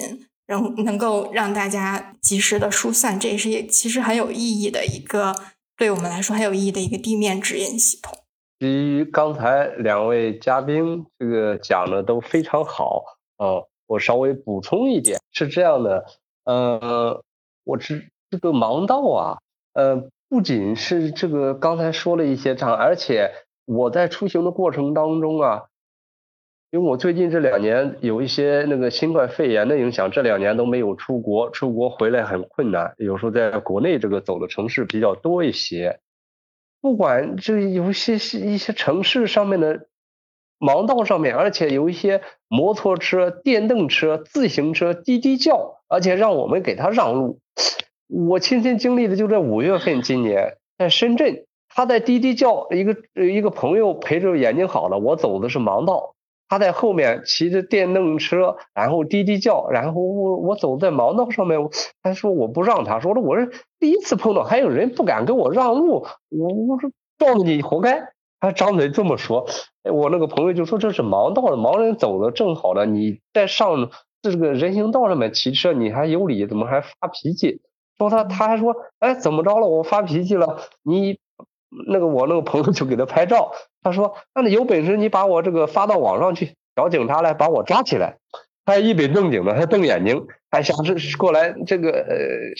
[0.48, 5.36] 能能够让大家及时的疏散，这也是其实很有意义的一个，
[5.76, 8.16] 对我们来说很有意义的一个地面指引系统。
[8.60, 13.15] 基于刚才两位嘉宾这个讲的都非常好。
[13.38, 16.06] 哦，我稍微补充一点，是这样的，
[16.46, 17.22] 呃，
[17.64, 17.96] 我这
[18.30, 19.38] 这个盲道啊，
[19.74, 23.32] 呃，不仅是这个刚才说了一些障碍，而且
[23.66, 25.64] 我在出行的过程当中啊，
[26.72, 36.00] 因为我最近这两年有一些那个新冠肺炎的影响，这两年都没有出国，出国回来很困难，有时候在国内这个走的城市比较多一些，
[36.80, 39.88] 不管这有些一些城市上面的。
[40.60, 47.40] 盲道上面，而且有一些摩托车、电动车、自行车滴滴叫，而且让我们给他让路。
[48.08, 56.14] 我亲身经历的就在五月份，今年在深圳，他在滴滴叫，一个一个朋友陪着，眼睛好了，我走的是盲道，
[56.48, 61.60] 他在后面骑着电动车，然后滴滴叫，然后我我走在盲道上面，
[62.04, 68.15] 他说我不让他，说了我是第一次碰到，还有人不敢给我让路，我我说撞你活该。
[68.40, 69.48] 他张嘴这么说，
[69.84, 73.90] 哎，我那个朋友就说这是盲道的，盲人走的正好的，你在上
[74.22, 77.62] 这个人行道上面骑车，你还有理，怎么还发脾气？
[77.98, 79.68] 说他他还说，哎，怎么着了？
[79.68, 80.58] 我发脾气了？
[80.84, 81.18] 你
[81.88, 88.18] 那个我那个朋友就给他拍照，他说：“那你有本事你把我这个发到网上去，找警察来把我抓起来。”
[88.66, 92.56] 他一本正经的，还瞪眼睛，还想是过来这个呃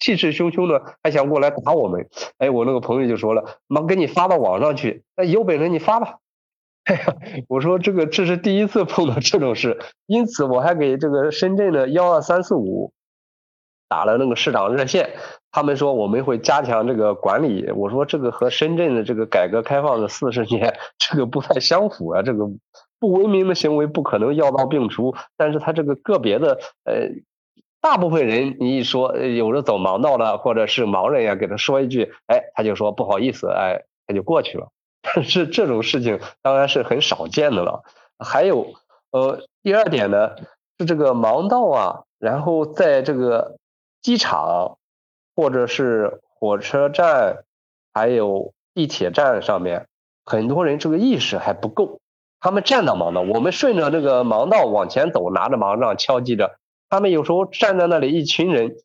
[0.00, 2.08] 气势汹汹的，还想过来打我们。
[2.38, 6.16] 哎，我那个朋友就说了：“妈，给你发到网上去，那有本事你发吧。
[6.84, 7.16] ”哎呀，
[7.48, 12.92] 我说这个这是第一次碰到这种事，因此我还给这个深圳的幺二三四五
[13.88, 15.10] 打了那个市长热线。
[15.52, 17.70] 他们说我们会加强这个管理。
[17.72, 22.44] 我说这个和深圳的这个改革开放的四十年 这个不太相符啊，这个
[22.98, 25.14] 不文明的行为不可能药到病除。
[25.36, 27.08] 但是他这个个别的呃，
[27.80, 34.68] 大部分人你一说有的走盲道的或者是盲人呀，给他说一句，哎，他就说不好意思，哎，他就过去了。
[35.02, 37.82] 但是这种事情当然是很少见的了。
[38.18, 38.74] 还有
[39.10, 40.30] 呃，第二点呢
[40.78, 43.56] 是这个盲道啊，然后在这个
[44.02, 44.76] 机场。
[45.40, 47.44] 或者是火车站，
[47.94, 49.86] 还有地铁站上面，
[50.24, 52.00] 很多人这个意识还不够。
[52.40, 56.58] 他们站到盲道，我们顺着这个盲道往前走，拿着盲杖敲击着。
[56.88, 58.76] 他们有时候站在那里，一群人，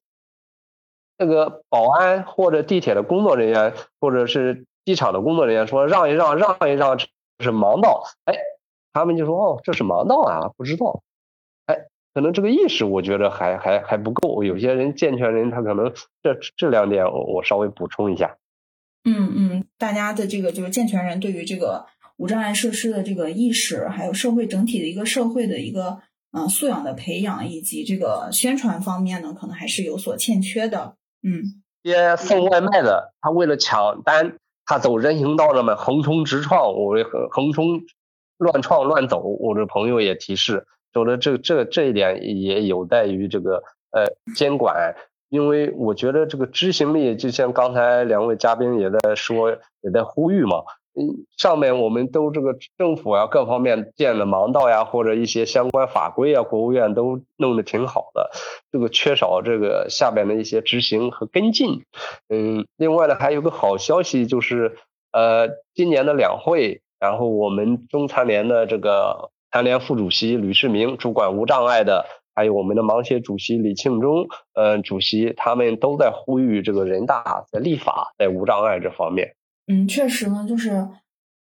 [1.17, 7.07] 那个保安或者地铁的工作人员，或者是机场的工作人员说让一让，让一让，是
[7.51, 8.03] 盲道。
[8.25, 8.35] 哎，
[8.91, 11.01] 他们就说哦，这是盲道啊，不知道。
[11.65, 11.77] 哎
[12.13, 14.43] 可能这个意识，我觉得还还还不够。
[14.43, 18.37] 有些人健全人，他可能这这两点，我我稍微补充一下。
[19.03, 21.87] 嗯嗯，大家的这个就是健全人对于这个
[22.23, 25.99] 无障碍设施的这个意识，还有社会整体的一个社会的一个
[26.31, 30.95] 嗯素养的培养，以及这个宣传方面呢，可能还是有所欠缺的。
[31.21, 37.81] 嗯，些送外卖的，他为了抢单，他走人行道上面横冲直撞，我横横冲
[38.37, 40.65] 乱撞乱走，我的朋友也提示。
[40.93, 44.95] 说的这这这一点也有待于这个呃监管，
[45.27, 50.63] 因为我觉得这个执行力，就像刚才两位嘉宾也在说，也在呼吁嘛。
[50.95, 58.29] 嗯，上面我们都这个政府啊，各方面建的盲道呀，或者一些相关法规啊，国务院都弄得挺好的，
[58.71, 61.83] 这个缺少这个下边的一些执行和跟进。
[62.29, 64.77] 嗯，另外呢，还有个好消息就是，
[65.11, 69.31] 呃，今年的两会，然后我们中残联的这个。
[69.53, 74.25] 残联副主席吕世明主管无障碍的，还有我们的盲协主席李庆忠，
[74.55, 79.35] 呃，主席他们都在呼吁这个人大在立法在无障碍这方面。
[79.67, 80.89] 嗯，确实呢，就是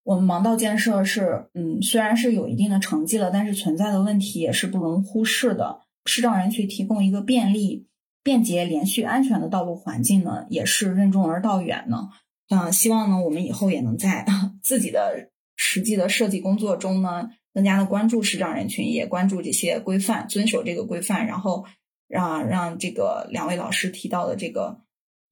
[0.02, 5.80] 我们盲道建设是，嗯，虽然是有一定的成绩了，但是存在的问题也是不容忽视的。
[6.06, 7.86] 视障人群提供一个便利、
[8.22, 12.08] 便捷、连续、安全的道路环境呢，也是任重而道远呢。
[12.48, 14.26] 啊，希望呢，我们以后也能在
[14.62, 17.30] 自己的实际的设计工作中呢。
[17.52, 21.66] 更加的关注视障人群，也关注这些规范，遵守这个规范，然后
[22.06, 24.82] 让让这个两位老师提到的这个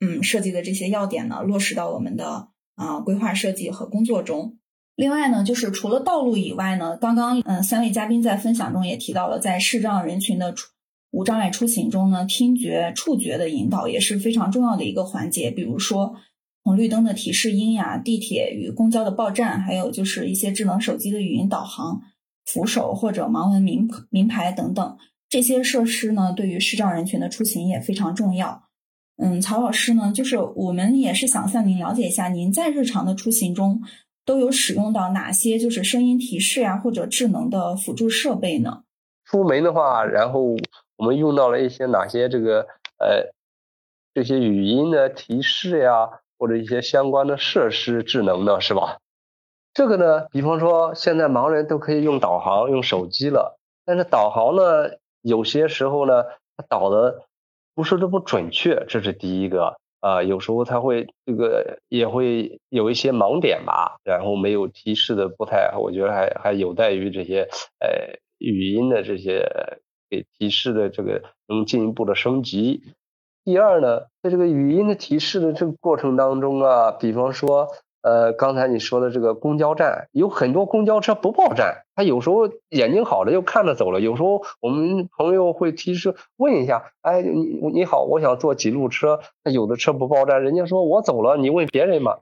[0.00, 4.56] 嗯设计的这些要点呢，落实到我们的啊规划设计和工作中。
[4.96, 10.70] 另外呢，就是除了道路以外呢，刚刚嗯三位嘉宾在分享中也提到了，在视障人群的出
[11.10, 16.16] 无障碍出行中呢，听觉、触觉的引导也是非常重要的一个环节，比如说。
[16.64, 22.02] 红绿灯的提示音呀，地铁与公交的报站，还有就是一些智能手机的语音导航、
[22.44, 24.98] 扶手或者盲文名名牌等等，
[25.30, 28.67] 这些设施呢，对于视障人群的出行也非常重要。
[29.20, 33.82] 嗯，曹老师呢，就是我们也是想向您了解一下，您在日常的出行中
[34.24, 38.84] 都有使用到哪些就是声音提示呀，或者智能的辅助设备呢？
[39.24, 40.56] 出门的话，然后
[40.96, 42.60] 我们用到了一些哪些这个
[42.98, 43.32] 呃
[44.14, 46.08] 这些语音的提示呀？
[46.38, 48.98] 或者一些相关的设施智能的是吧？
[49.74, 54.62] 这个呢，比方说现在盲人都可以用导航用手机了，但是导航呢，
[55.20, 56.22] 有些时候呢，
[56.56, 57.26] 它导的
[57.78, 60.20] 不是这么准确，这是第一个啊。
[60.20, 67.42] 有时候它会这个也会有一些盲点吧，然后没有提示的不太，我觉得还还有待于这些
[67.78, 69.48] 呃语音的这些
[70.10, 72.82] 给提示的这个能进一步的升级。
[73.44, 77.68] 第二呢，在这个语音的提示的这个过程当中啊，比方说，
[78.02, 84.00] 呃，刚才你说的这个公交站，有很多公交车不报站，他有时候眼睛好了就看着走了。
[84.00, 92.18] 有时候我们朋友会提示问一下，哎，你你好，我想坐几路车，他有的车不报站，人家说我走了，你问别人嘛。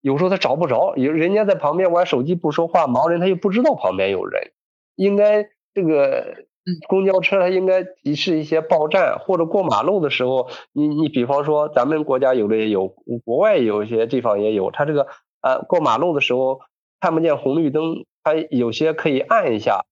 [0.00, 4.52] 有时候他找不着，有人家在旁边玩手机不说话，盲人他又不知道旁边有人，
[4.96, 6.46] 应该这个。
[6.88, 12.88] 公交车它应该提示一些报站，或者过马路的时候，你你比方说咱们国家有的也有，
[13.24, 15.06] 国外有一些地方也有，它这个
[15.42, 16.60] 呃过马路的时候
[17.00, 19.84] 看不见红绿灯，它有些可以按一下，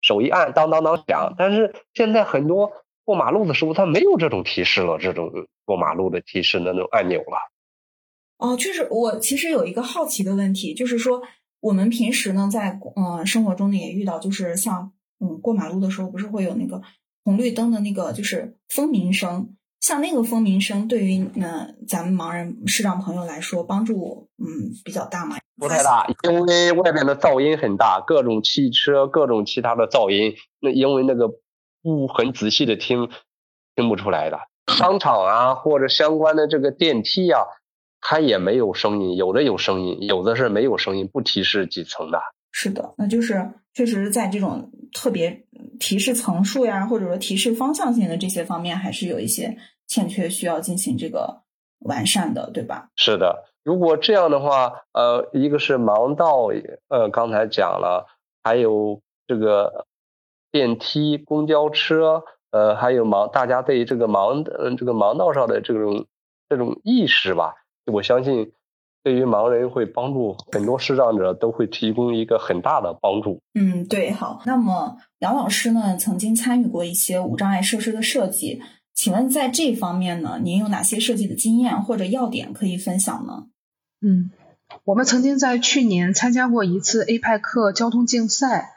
[0.00, 1.34] 手一按当当当响。
[1.38, 2.72] 但是现在很多
[3.04, 5.30] 过马路的时候它没有这种提示了，这种
[5.64, 7.38] 过马路的提示的那种按钮了。
[8.38, 11.22] 哦，确实我其实有一个好奇的问题，就是说
[11.60, 16.82] 我们平时呢在嗯生活中呢也遇到，就是像嗯过马路的时候不是会有那个
[17.24, 25.36] 红绿灯的那个就是蜂鸣声，像那个蜂鸣声对于嗯咱们盲人视障朋友来说帮助嗯比较大嘛？
[25.56, 31.28] 不太大，因为外面的噪音很大，各种汽车、各种其他的噪音，那因为那个
[31.82, 33.10] 不很仔细的听，
[33.74, 34.38] 听不出来的。
[34.68, 37.40] 商场啊，或者相关的这个电梯啊，
[38.00, 42.20] 它也没有声音，有的有声音，有的是没有声音，不提示几层的。
[42.50, 45.44] 是的，那就是确实在这种特别
[45.78, 51.42] 提示层数呀，或者说提示方向性的这些方面，还是有一些欠缺，需要进行这个
[51.80, 52.88] 完善的，对吧？
[52.96, 56.50] 是的，如果这样的话，呃，一个是盲道，
[56.88, 58.06] 呃，刚才讲了，
[58.42, 59.86] 还有这个
[60.50, 62.24] 电梯、公交车。
[62.50, 66.06] 呃，还有盲，大家对这个盲，嗯，这个盲道上的这种
[66.48, 67.56] 这种意识吧，
[67.92, 68.52] 我相信
[69.02, 73.40] 对于盲人会帮助很多视障者都会提供一个很大的帮助。
[73.54, 74.42] 嗯，对，好。
[74.44, 78.60] 那么杨老师呢，曾经参与过一些无障碍设施的设计，
[78.94, 83.44] 请问在这方面呢，您有哪些设计的经验或者要点可以分享呢？
[84.00, 84.30] 嗯，
[84.84, 88.70] 我们曾经在去年参加过一次 APEC 交通竞赛，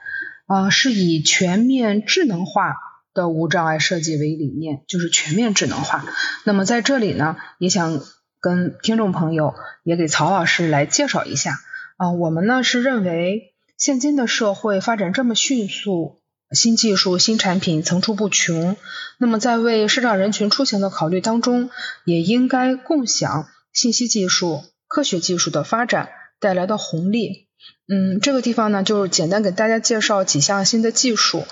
[0.47, 2.75] 啊，是以全面智能化。
[3.13, 6.05] 的无障碍设计为理念，就是全面智能化。
[6.45, 7.99] 那么在这里呢，也想
[8.41, 11.59] 跟听众朋友，也给曹老师来介绍一下
[11.95, 12.11] 啊。
[12.11, 16.19] 我们呢是认为，现今的社会发展这么迅速，
[16.51, 18.75] 新技术、新产品层出不穷。
[19.19, 21.69] 那么在为视障人群出行的考虑当中，
[22.03, 27.47] 也应该共享信息技术、科学技术的发展带来的红利。
[27.87, 31.45] 嗯，这个地方呢，就是简单给大家介绍几项新的技术。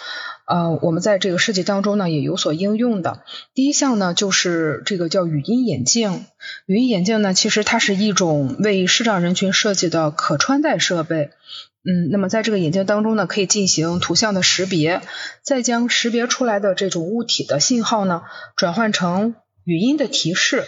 [0.50, 3.24] 呃，我们在这个设计当中呢也有所应用的。
[3.54, 6.26] 第一项呢就是这个叫语音眼镜。
[6.66, 11.30] 语音眼镜呢，其实它是一种为视障人群设计的可穿戴设备。
[11.84, 15.04] 嗯，那么在这个眼镜当中呢，可以进行图像的识别，
[15.44, 18.24] 再将识别出来的这种物体的信号呢
[18.56, 19.36] 转换成
[19.66, 20.64] 语音的提示。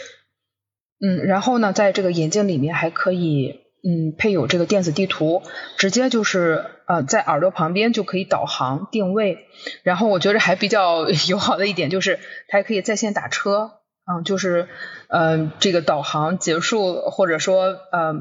[1.00, 3.62] 嗯，然后呢，在这个眼镜里面还可以。
[3.84, 5.42] 嗯，配有这个电子地图，
[5.78, 9.48] 直接就是呃在耳朵旁边就可以导航定位。
[9.82, 13.72] 然后我觉得还比较 友好的一点就是，它还可以在线打车，
[14.06, 14.68] 嗯，就是
[15.10, 18.12] 呃这个导航结束或者说呃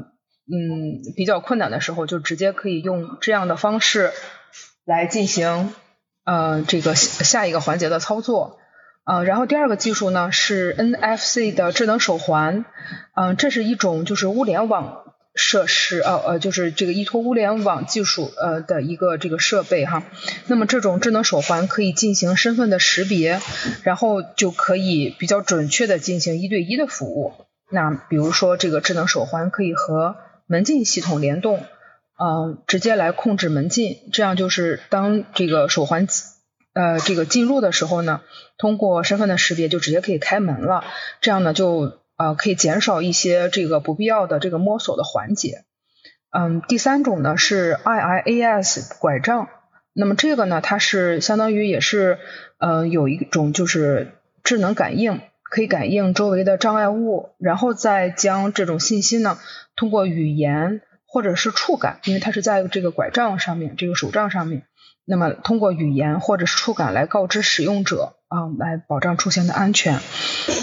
[0.51, 4.09] 嗯比较困难的时候，就直接可以用这样的方式
[4.83, 5.75] 来进行
[6.25, 8.57] 呃这个下一个环节的操作。
[9.05, 12.65] 呃，然后第二个技术呢是 NFC 的智能手环，
[13.15, 15.03] 嗯，这是一种就是物联网。
[15.33, 20.03] 设施呃呃就是这个依托物联网技术呃的一个这个设备哈，
[20.47, 23.39] 那么这种智能手环可以进行身份的识别，
[23.83, 27.33] 然后就可以比较准确的进行一对一的服务。
[27.69, 30.17] 那比如说这个智能手环可以和
[30.47, 31.63] 门禁系统联动，
[32.19, 36.07] 嗯，直接来控制门禁，这样就是当这个手环
[36.73, 38.19] 呃这个进入的时候呢，
[38.57, 40.83] 通过身份的识别就直接可以开门了，
[41.21, 42.00] 这样呢就。
[42.21, 45.63] 呃，可以减少一些这个不必要的这个摸索的环节。
[46.29, 49.49] 嗯，第三种呢是 IIAS 拐杖，
[49.91, 52.19] 那么这个呢，它是相当于也是
[52.59, 54.11] 呃有一种就是
[54.43, 59.39] 智能感应，可以感应周围的障碍物，然后再将这种信息呢
[59.75, 64.67] 通过语言或者是触感，因为它是在这个拐杖上面，这个手杖上面，
[65.05, 68.13] 那么通过语言或者是触感来告知使用者。
[68.31, 69.99] 啊，来保障出行的安全。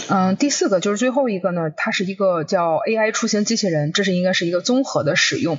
[0.08, 5.58] 嗯，第四个就是最后一个呢，它是一个叫 AI 出行机器人，这是应该是一个综合的使用，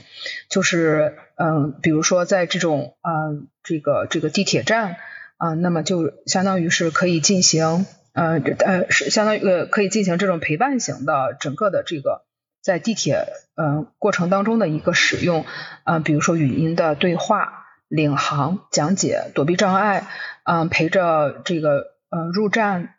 [0.49, 4.95] 就是嗯，比如说在这种嗯这个这个地铁站
[5.37, 12.23] 啊，那么就相当于是可以进行呃呃是相当于呃可以进行这种陪伴型的整个的这个
[12.63, 15.45] 在地铁嗯过程当中的一个使用
[15.83, 20.07] 啊，比如说语音的对话、领航、讲解、躲避障碍，
[20.43, 21.98] 嗯，陪着这个。
[22.11, 22.95] 呃，入站，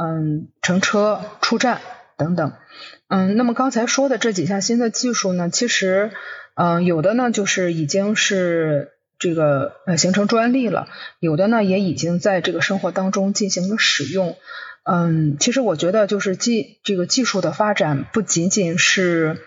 [0.00, 1.80] 嗯，乘车、出站
[2.16, 2.52] 等等，
[3.08, 6.12] 嗯，那么刚才说的这几项新的技术呢，其实，
[6.54, 10.86] 嗯，有的呢就是已经是这个呃形成专利了，
[11.18, 14.36] 有的呢也已经在这个生活当中进行了使用，
[14.84, 19.38] 嗯，其实我觉得就是技这个技术的发展不仅仅是，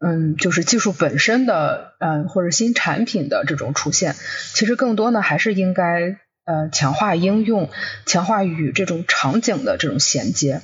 [0.00, 4.14] 嗯，就是技术本身的，嗯，或者新产品的这种出现，
[4.54, 6.18] 其实更多呢还是应该。
[6.44, 7.70] 呃，强化应用，
[8.04, 10.60] 强化与这种场景的这种衔接，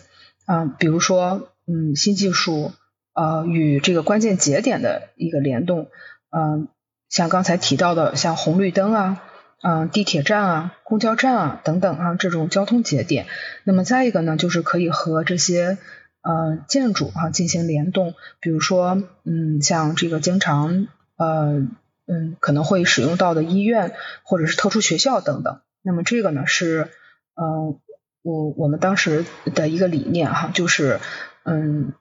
[0.46, 2.72] 嗯，比如说，嗯，新技术，
[3.14, 5.88] 呃，与这个关键节点的一个联动，
[6.30, 6.68] 嗯，
[7.08, 9.22] 像刚才提到的，像红绿灯啊，
[9.62, 13.26] 嗯，地铁站啊，公交站啊等等啊，这种交通节点。
[13.64, 15.78] 那么再一个呢，就是可以和这些
[16.20, 21.66] 呃建筑啊进行联动，比如说嗯像这个经常呃
[22.06, 25.62] 嗯可能会使用到的医院或者是特殊学校等等。
[25.82, 26.88] 那么这个呢是
[27.34, 27.80] 呃
[28.22, 29.24] 我我们当时
[29.54, 31.00] 的一个理念哈，就是
[31.44, 31.92] 嗯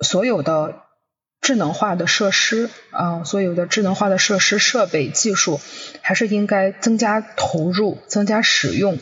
[0.00, 0.82] 所有的。
[1.42, 5.58] 智能化的设施啊，所有的智能化的设施、设备、技术，
[6.02, 8.98] 还是应该增加投入、增加使用，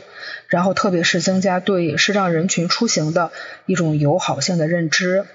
[0.47, 3.33] 然后特别是增加对视障人群出行的
[3.67, 5.27] 一种友好性的认知。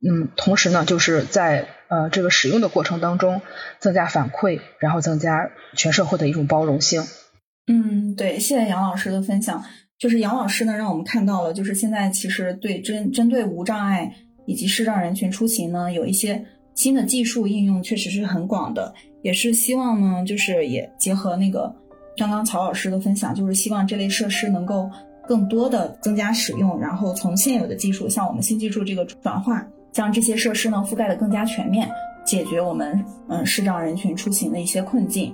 [0.00, 3.42] 嗯，同时呢，就是在呃这个使用的过程当中
[3.78, 7.04] 增加反馈，然后增加全社会的一种包容性。
[7.70, 9.64] 嗯，对，谢谢杨老师的分享。
[9.98, 14.14] 就是杨老师呢，让我们看到了，就是现在其实对针针对无障碍。
[14.46, 16.44] 以及视障人群出行呢，有一些
[16.74, 18.92] 新的技术应用，确实是很广的。
[19.22, 21.72] 也是希望呢，就是也结合那个
[22.16, 24.90] 刚刚曹老师的分享，就是希望这类设施能够
[25.28, 31.88] 更多的增加使用，然后从现有的技术向我们新技术这个转化，将这些设施呢覆盖的更加全面，
[32.24, 35.32] 解决我们嗯视障人群出行的一些困境。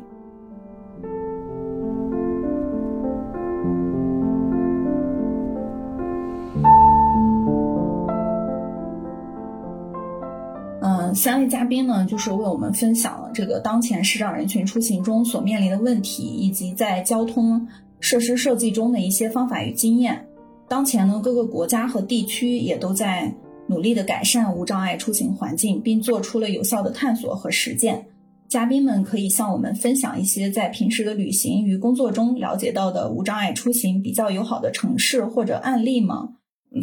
[11.16, 17.66] 三位嘉宾呢，就是为我们分享了这个当前视障人群出行中所面临的问题，以及在交通
[18.00, 20.26] 设施设计中的一些方法与经验。
[20.68, 23.34] 当前呢，各个国家和地区也都在
[23.66, 28.08] 努力的改善无障碍出行环境，并做出了有效的探索和实践。
[28.46, 36.34] 嘉宾们可以向我们分享一些在平时的旅行与工作中了解到的无障碍出行比较友好的城市或者案例吗？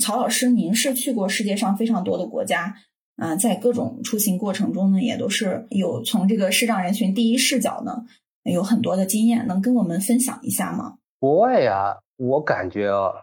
[0.02, 2.78] 曹老师，您是去过世界上非常多的国家。
[3.16, 8.05] 啊，在各种出行过程中呢，也都是有从这个视障人群第一视角呢，
[8.43, 10.95] 有很多的经验，能跟我们分享一下吗？
[11.20, 13.14] 国外呀，我感觉啊，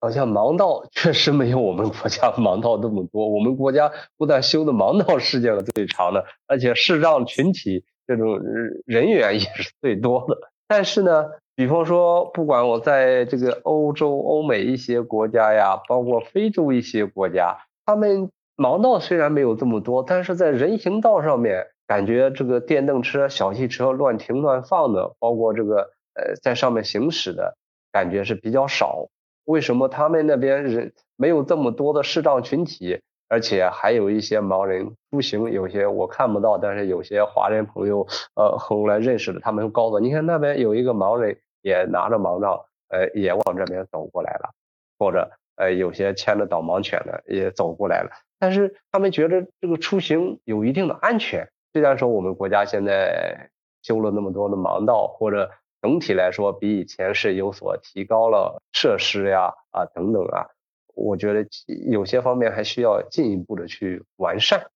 [0.00, 3.28] 好像盲道确实没有我们国家盲道那么多。
[3.28, 8.40] 我们国家不但修的盲道世界上最长的，而且视障群体这种
[8.86, 10.38] 人员也是最多的。
[10.66, 18.30] 但是呢，比方说，不管我在这个欧洲、欧美一些国家呀，包括非洲一些国家，他们。
[18.58, 27.56] 盲道虽然没有这么多，但是在人行道上面，感觉这个电动车、小汽车乱停乱放的，包括这个呃在上面行驶的
[27.92, 29.06] 感觉是比较少。
[29.44, 35.52] 为什么他们那边人没有这么多的视障群体，而且还有一些盲人出行？
[35.52, 44.50] 有些我看不到，但是有些华人朋友呃后来认识的，他们告诉，你看那边有一个盲人也拿着盲杖，呃也往这边走过来了，
[44.98, 48.10] 或者呃有些牵着导盲犬的也走过来了。
[48.38, 51.48] 但是他们觉得这个出行有一定的安全。
[51.72, 53.50] 虽然说我们国家现在
[53.82, 55.50] 修了那么多的盲道，或者
[55.82, 60.46] 总体来说比以前是有所提高了设施呀啊等等啊，
[60.94, 61.46] 我觉得
[61.90, 64.70] 有些方面还需要进一步的去完善。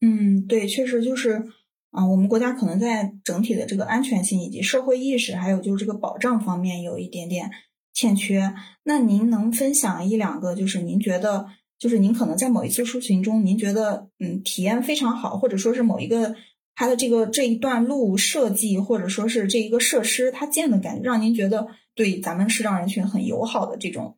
[0.00, 1.44] 嗯，对，确实就是
[1.92, 7.50] 啊，我们国家可能在整体的这个安全性以及社会意识，还有就是这个保障方面有一点点
[7.92, 8.54] 欠缺。
[8.82, 11.46] 那您能分享一两个，就是您觉得？
[11.84, 16.34] 就是您可能在某一次出行中，您觉得嗯体验非常好，或者说是某一个
[16.74, 24.16] 它的这个这一段路设计，或者说是这一个设施它建的感觉，让您觉得对咱们视障人群很友好的这种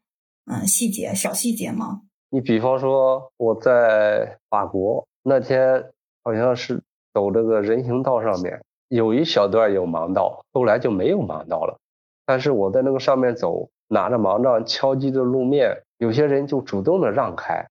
[0.49, 2.03] 嗯细节小细节吗？
[2.31, 5.87] 你比方说我在法国那天
[6.23, 11.81] 好像是走这个人行道上面有一小段有盲道，后来就没有盲道了，
[12.25, 15.83] 但是我在那个上面走，拿着盲杖敲击着路面。
[15.99, 17.69] 有些人就主动的让开，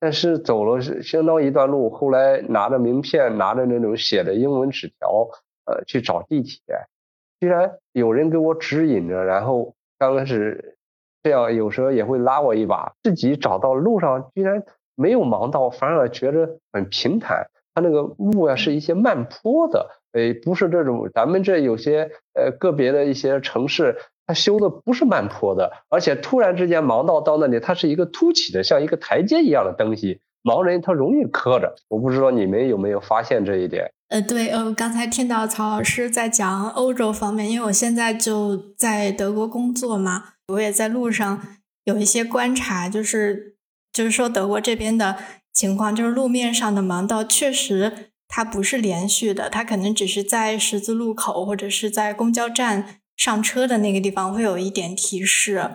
[0.00, 5.28] 但是走了相当一段路，后来拿着名片，拿着那种写的英文纸条，
[5.66, 6.60] 呃，去找地铁，
[7.38, 10.78] 居然有人给我指引着，然后刚开始
[11.22, 14.62] 这样，有时候也会拉我一把，自己找到路上居然
[14.94, 23.98] 没有盲道，反而觉得很平坦，它那个路啊是一些慢坡的，诶，不是这种咱们这有些呃个别的一些城市。
[24.26, 31.74] 它修的不是慢坡的，而且突然之间盲道到那里，它是一个凸起的，像一个台阶一样的东西，盲人他容易磕着。
[31.88, 33.90] 我不知道你们有没有发现这一点？
[34.08, 41.42] 呃，对，呃，刚才听到曹老师在讲欧洲方面，因为我现在就在德国工作嘛，我也在路上
[41.84, 43.56] 有一些观察，就是
[43.92, 45.16] 就是说德国这边的
[45.52, 53.00] 情况，就是路面上的盲道确实它不是连续的，它可能只是在十字路口或者是在公交站。
[53.22, 55.70] 上车的那个地方会有一点提示，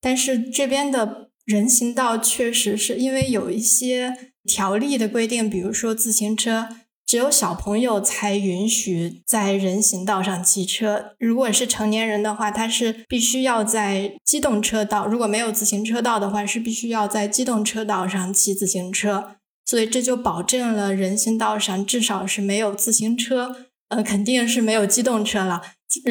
[0.00, 6.68] 但是这边的人行道确实是因为有一些条例的规定，比如说自行车
[7.04, 11.16] 只有小朋友才允许在人行道上骑车。
[11.18, 19.34] 如果是成年人的话，他是必须要在机动车道；如果没有自行车道的话，是必须要在机动车道上骑自行车。
[19.64, 23.56] 所以这就保证了人行道上至少是没有自行车，
[23.92, 25.60] 呃，肯定是没有机动车了。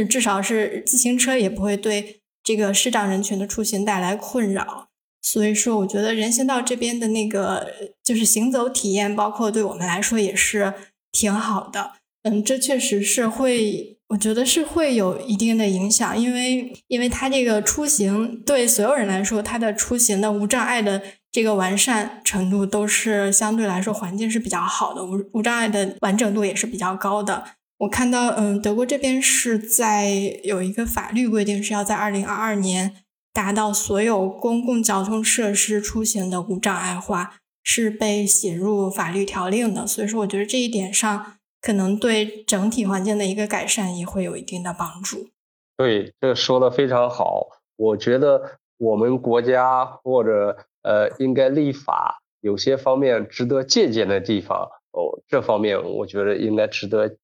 [0.07, 4.89] 至少是自行车也不会对这个视障人群的出行带来困扰。
[5.23, 7.67] 所以说，我觉得人行道这边的那个
[8.03, 10.73] 就是行走体验，包括对我们来说也是
[11.11, 11.93] 挺好的。
[12.23, 21.01] 嗯，这确实是会，我觉得是会有一定的影响，因为因为它这个出行对所有人来说，它的出行的无障碍的
[21.32, 27.43] 这个完善程度都是相对来说环境是比较好的，无无障碍的完整度也是比较高的。
[27.82, 32.95] 我看到，嗯，德国这边是在有一个法律规定，是要在二零二二年。
[33.34, 45.29] 达到所有公共交通设施出行的无障碍化是被写入法律条令的，所以说我觉得这一点上可能对整体环境的一个改善也会有一定的帮助。
[45.77, 47.47] 对，这说的非常好。
[47.77, 57.15] 我觉得我们国家或者呃应该立法，有些方面值得借鉴的地方哦，这方面我觉得应该值得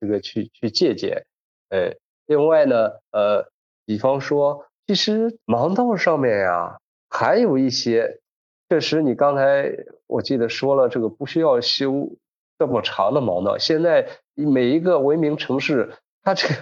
[0.00, 1.26] 这个去去借鉴。
[1.68, 1.94] 呃，
[2.26, 3.50] 另外呢，呃，
[3.84, 4.66] 比方说。
[4.88, 6.78] 其实盲道上面呀，
[7.10, 8.20] 还有一些，
[8.68, 9.68] 确实你刚才
[10.06, 12.12] 我记得说了，这个不需要修
[12.56, 13.58] 这么长的盲道。
[13.58, 15.92] 现在每一个文明城市，
[16.22, 16.54] 它这个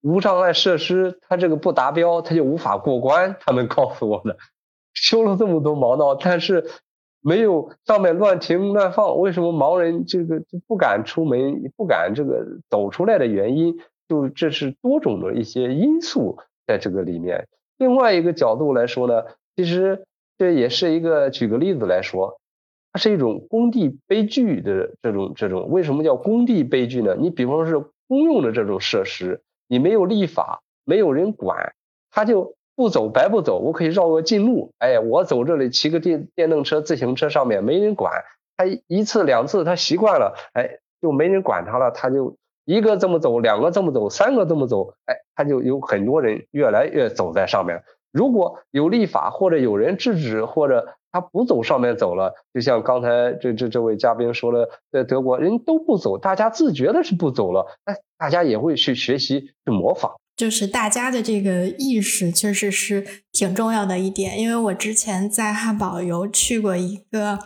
[0.00, 3.34] 无障碍设施，它这个不达标，它就无法过关。
[3.40, 4.36] 他们告诉我的，
[4.94, 6.70] 修了这么多盲道，但是
[7.26, 17.48] 没有上面乱停乱放，为什么盲人这个就不敢出门，不敢这个走出来的原因，就这是多种的一些因素在这个里面。
[17.78, 19.24] 另外一个角度来说呢，
[19.56, 20.04] 其实
[20.38, 22.38] 这也是一个举个例子来说，
[22.92, 25.68] 它是一种工地悲剧的这种这种。
[25.68, 27.16] 为什么叫工地悲剧呢？
[27.18, 31.74] 你比方说是公用的这种设施，你没有立法，没有人管，
[32.12, 33.58] 他就不走白不走。
[33.58, 38.12] 我可以绕个近路，哎，我走这里骑个电电动车、自行车上面没人管，
[38.56, 42.36] 他一次两次他习惯了，哎，就没人管他了，他就。
[42.68, 47.84] 一个这么走，两个这么走，三个这么走，哎，他就有很多人越来越走在上面。
[48.10, 60.16] 如果有立法或者有人制止，或者他不走上面走了，就像刚才这这这位嘉宾说了，在德国人都不走，大家自觉的是不走了，哎，大家也会去学习去模仿。
[60.36, 67.38] 就是大家的这个意识确实是挺重要的一点，因为我之前在汉堡游去过一个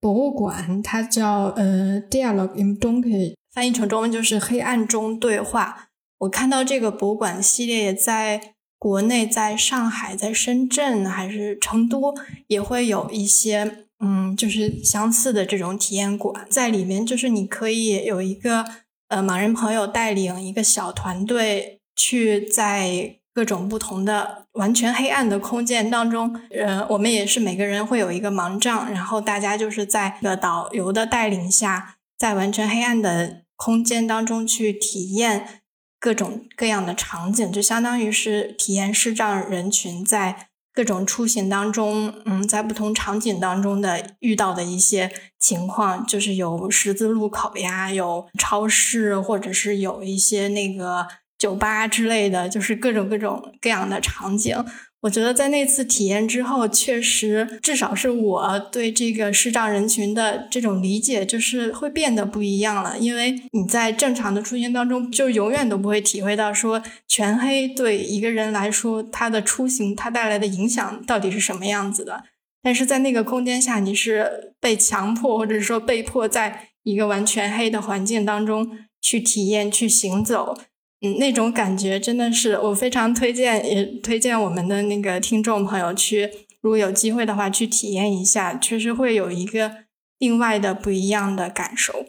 [0.00, 3.34] 博物馆，它叫呃 “Dialogue in Dunkel。
[3.52, 5.88] 翻译成中文就是“黑暗中对话”。
[6.20, 12.14] 我看到这个博物馆系列也在国内，在上海、在深圳还是成都
[12.46, 16.46] 也会有一些，嗯，就是相似的这种体验馆。
[16.48, 18.64] 在里面，就是你可以有一个
[19.08, 31.96] 呃盲人朋友带领一个小团队，去在各种不同的完全黑暗的空间当中，呃，我们也是每个人会有一个盲杖，然后大家就是在个导游的带领下。
[32.18, 35.62] 在完全黑暗的空间当中去体验
[35.98, 51.06] 各种各样的场景，就相当于是体验视障人群在各种出行当中，嗯，在不同场景当中的遇到的一些情况，就是有十字路口呀，有超市，或者是有一些那个
[51.40, 54.64] 酒吧之类的，就是各种各种各样的场景。
[55.00, 62.98] 我觉得在那次体验之后，确实至少是我对这个视障人群的这种理解，就是会变得不一样了。
[62.98, 72.24] 因为你在正常的出行当中，就永远都不会体会到说全黑对一个人来说他的出行他带来的影响到底是什么样子的。
[72.62, 80.58] 但是在那个空间下，你是被强迫或者说被迫在一个完全黑的环境当中去体验、去行走。
[81.02, 86.30] 嗯，那种感觉真的是我非常推荐，也推荐我们的那个听众朋友去，
[86.60, 89.84] 如果有机会的话去体验一下，确实会有一个
[90.18, 92.04] 另外的不一样的感受。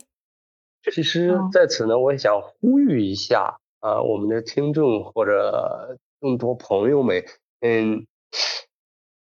[0.93, 7.23] 其实在此呢，我也想呼吁一下啊，我们的听众或者更多朋友们，
[7.61, 8.05] 嗯，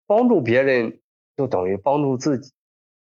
[0.09, 0.99] 帮助别人
[1.37, 2.51] 就等于帮助自己，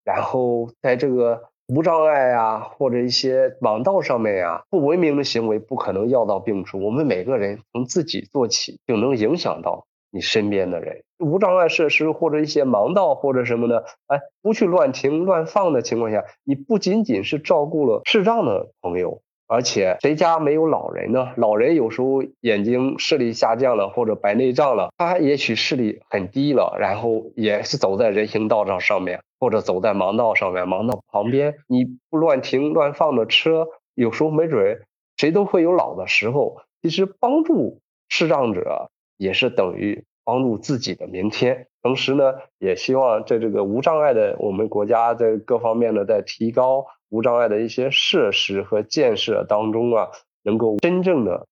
[0.03, 1.48] 然后在这个。
[1.69, 6.83] 无障碍啊，或者一些网道上面呀，不文明的行为不可能药到病除。
[6.83, 11.03] 我们每个人从自己做起，就能影响到你身边的人。
[11.19, 21.33] 无障碍设施或者一些盲道或者什么的，哎，不去乱停乱放的情况下，你不仅仅是照顾了视障的朋友，而且谁家没有老人呢？
[21.37, 29.21] 老人有时候眼睛视力下降了，或者白内障了，他也许视力很低了，然后也是走在人行道上上面。
[29.41, 34.83] 或者走在盲道上面，盲道旁边你不乱停乱放的车，有时候没准
[35.17, 36.63] 谁都会有老的时候。
[36.81, 41.67] 其实帮助视障者也是等于帮助自己的明天。
[41.83, 50.09] 同时呢，也希望在这个无障碍的我们国家在各方面呢，在提高无障碍的一些设施和建设当中啊，
[50.43, 51.47] 能够真正的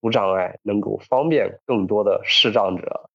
[0.00, 3.08] 无障碍，能够方便更多的视障者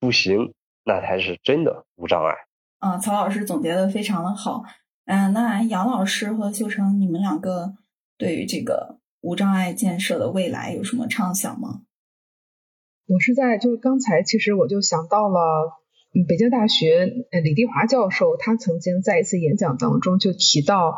[0.00, 0.52] 出行，
[0.84, 2.36] 那才是真的无障碍。
[2.82, 4.64] 啊，曹老师总结的非常的好。
[5.04, 7.74] 嗯，那杨老师和秀成，你们两个
[8.18, 11.82] 对于这个无障碍建设的未来有什么畅想吗？
[13.06, 15.70] 我是在就是刚才，其实我就想到了，
[16.26, 17.06] 北京大学
[17.44, 20.96] 李迪华教授，他曾经在一次演讲当中就提到，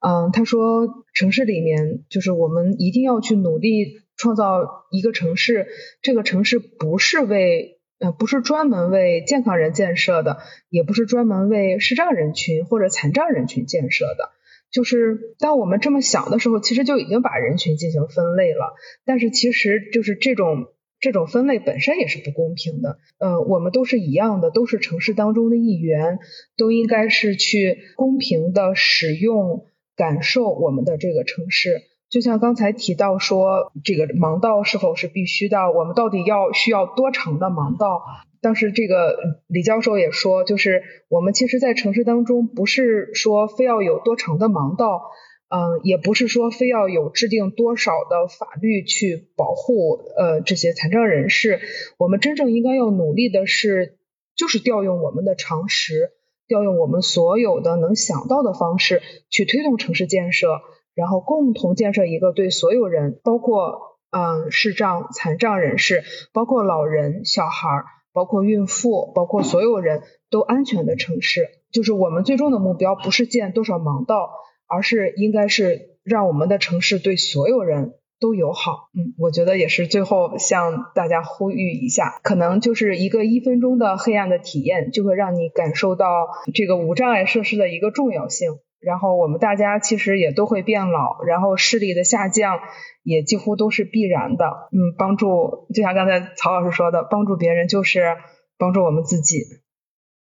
[0.00, 5.66] 嗯，他说城市里面就是我们一定要去努力创造一个城市，
[6.02, 7.78] 这个城市不是为。
[8.02, 10.38] 呃，不是专门为健康人建设的，
[10.68, 14.30] 也不是专门为视障人群或者残障人群建设的。
[14.72, 18.74] 就是当我们这么想的时候，其实就已经把人群进行分类了。
[19.04, 20.66] 但是其实就是这种
[20.98, 22.98] 这种分类本身也是不公平的。
[23.18, 26.18] 呃，我们都是一样的，都是城市当中的一员，
[26.56, 31.82] 都应该是去公平的使用、感受我们的这个城市。
[32.12, 35.72] 就像刚才提到说，这个盲道是否是必须的？
[35.72, 38.02] 我们到底要需要多长的盲道？
[38.42, 45.10] 当时这个李教授也说，就是我们其实，在城市当中，不是说非要有多长的盲道，
[45.48, 51.60] 嗯，也不是说非要有制定多少的法律去保护呃这些残障人士。
[51.96, 53.96] 我们真正应该要努力的是，
[54.36, 56.10] 就是调用我们的常识，
[56.46, 59.00] 调用我们所有的能想到的方式
[59.30, 60.60] 去推动城市建设。
[60.94, 71.48] 然后共同建设一个对所有人，包括嗯视障、残障人士，包括老人、小孩，包括孕妇，包括所有人都安全的城市。
[71.70, 74.30] 就是我们最终的目标，不是建多少盲道，
[74.66, 78.90] 而是应该是让我们的城市对所有人都友好。
[78.92, 88.58] 嗯，我觉得也是最后向大家呼吁一下，可能就是一个一分钟的黑暗的体验，就会让你感受到这个无障碍设施的一个重要性。
[88.82, 92.58] 然后我们大家其实也都会变老，然后视力的下降
[93.02, 94.44] 也几乎都是必然的。
[94.72, 98.16] 嗯，帮助就像刚才曹老师说的，帮助别人就是
[98.58, 99.38] 帮助我们自己。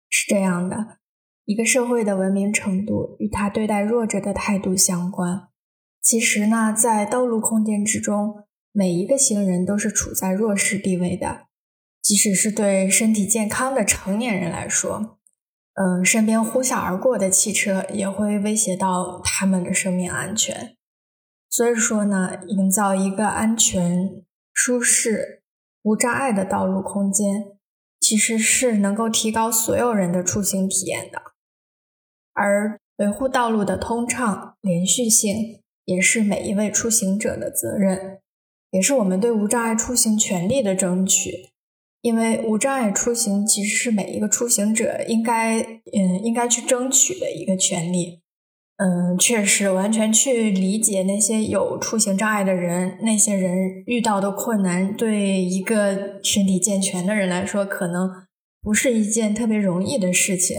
[0.08, 0.98] 是这样的，
[1.44, 5.48] 一个社会的文明程度与他对待弱者的态度相关。
[6.00, 11.46] 其实呢，在道路空间之中，每一个行人都是处在弱势地位的，
[12.00, 15.15] 即使是对身体健康的成年人来说。
[15.76, 20.74] 嗯，身边呼啸而过的汽车也会威胁到他们的生命安全。
[21.50, 24.24] 所以说呢，营造一个安全、
[24.54, 25.42] 舒适、
[25.82, 27.58] 无障碍的道路空间，
[28.00, 31.20] 其实是能够提高所有人的出行体验的。
[32.32, 38.20] 而维护道路的通畅、连续性，也是每一位出行者的责任，
[38.70, 41.50] 也是我们对无障碍出行权利的争取。
[42.06, 48.20] 因为无障碍出行其实是每一个出行者应该，嗯，应该去争取的一个权利。
[48.76, 58.08] 嗯，确实，完全去理解那些有出行障碍的人，那些人遇到的困难，对一个身体健全的人来说，可能
[58.62, 60.58] 不是一件特别容易的事情。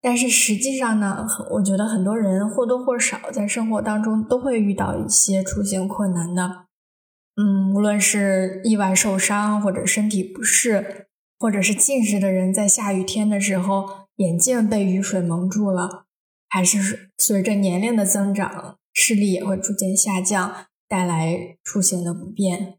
[0.00, 6.67] 但是实际上呢，我觉得很多人或多或少在生活当中都会遇到一些出行困难的。
[7.40, 11.06] 嗯，无论是意外受伤，或者身体不适，
[11.38, 16.06] 或者是近视的人在下雨天的时候眼镜被雨水蒙住了，
[16.48, 22.78] 还是随着年龄的增长，视力也会逐渐下降，带来出行的不便。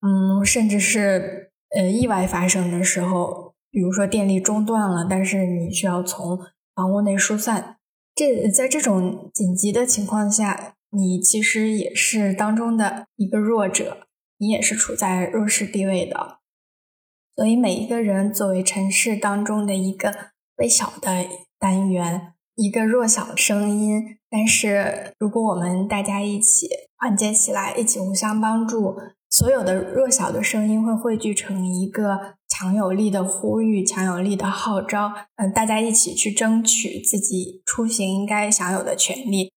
[0.00, 6.40] 嗯，甚至是呃意外发生的时候，比如说电力中断了，但是你需要从
[6.74, 7.76] 房屋内疏散，
[8.16, 10.74] 这在这种紧急的情况下。
[10.94, 16.38] 你其实也是当中的一个弱者，你也是处在弱势地位的，
[17.34, 20.14] 所以每一个人作为城市当中的一个
[20.56, 21.26] 微小的
[21.58, 26.68] 单元，一个弱小的声音，但是如果我们大家一起
[26.98, 28.96] 团结起来，一起互相帮助，
[29.30, 39.51] 所有的弱小的声音会汇聚成一个强有力的呼吁，强有力的号召，嗯，大家一起去争取自己出行应该享有的权利。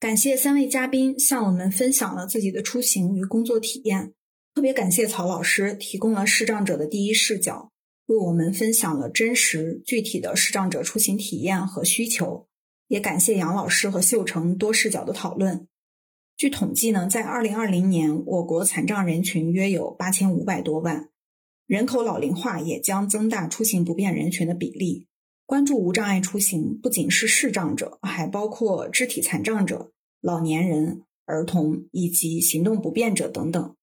[0.00, 4.12] 感谢三位嘉宾向我们分享了自己的出行与工作体验，
[4.54, 7.72] 特别感谢曹老师提供了视障者的第一视角，
[8.06, 12.46] 为我们分享了真实具体的视障者出行体验和需求。
[12.86, 15.66] 也感谢杨老师和秀成多视角的讨论。
[16.36, 21.08] 据统计呢，在二零二零年，我国残障人群约有八千五百多万，
[21.66, 25.07] 人口老龄化也将增大出行不便人群的比例。
[25.48, 33.74] 关注无障碍出行不仅是视障者，还包括肢体残障者、老年人、儿童以及行动不便者等等。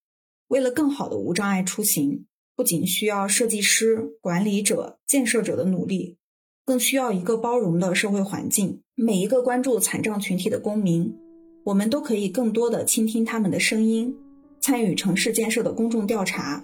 [0.47, 6.18] 为了更好的无障碍出行，不仅需要设计师、管理者、建设者的努力，
[6.63, 8.82] 更需要一个包容的社会环境。
[8.93, 11.18] 每一个关注残障群体的公民，
[11.63, 14.16] 我们都可以更多的倾听他们的声音，
[14.61, 16.63] 参与城市建设的公众调查。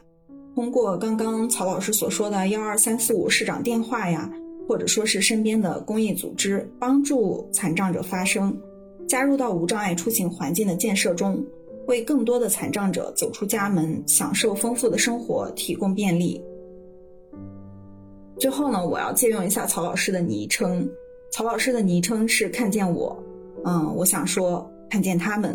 [0.54, 4.32] 通过刚刚曹老师所说的幺二三四五市长电话呀。
[4.72, 8.58] 或者说是身边的公益组织帮助残障者发声，
[9.06, 11.46] 加入到无障碍出行环境的建设中，
[11.88, 16.42] 为更多的残障者走出家门，享受丰富的生活提供便利。
[18.40, 20.90] 最后呢，我要借用一下曹老师的昵称，
[21.34, 23.22] 曹老师的昵称是看见我，
[23.66, 25.54] 嗯，我想说看见他们。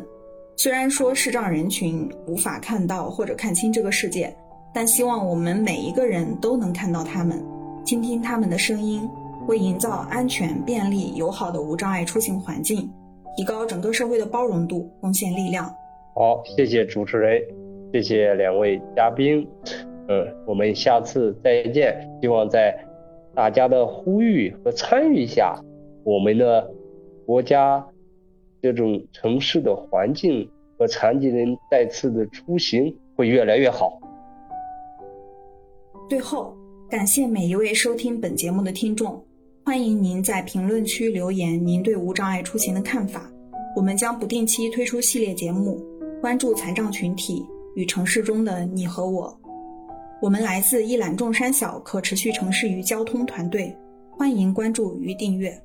[0.57, 4.37] 虽然说视障人群无法看到或者看清这个世界，
[4.75, 7.43] 但希望我们每一个人都能看到他们。
[7.87, 9.09] 倾听他们的声音，
[9.47, 12.91] 为营造安全、便利、友好的无障碍出行环境，
[13.37, 15.72] 提高整个社会的包容度，贡献力量。
[16.12, 17.41] 好，谢谢主持人，
[17.93, 19.47] 谢谢两位嘉宾。
[20.09, 21.97] 嗯，我们下次再见。
[22.20, 22.76] 希望在
[23.37, 25.55] 大家的呼吁和参与下，
[26.03, 26.68] 我们的
[27.24, 27.87] 国家
[28.61, 33.97] 这种城市的环境和残疾人再次的出行会越来越好。
[36.11, 36.53] 最后。
[36.89, 39.20] 感谢每一位收听本节目的听众，
[39.64, 43.28] 欢迎您在评论区留言您对无障碍出行的看法。
[43.74, 45.84] 我们将不定期推出系列节目，
[46.20, 49.37] 关注残障群体与城市中的你和我。
[50.22, 53.76] 我们来自一览众山小可持续城市与交通团队，
[54.12, 55.61] 欢迎关注与订阅。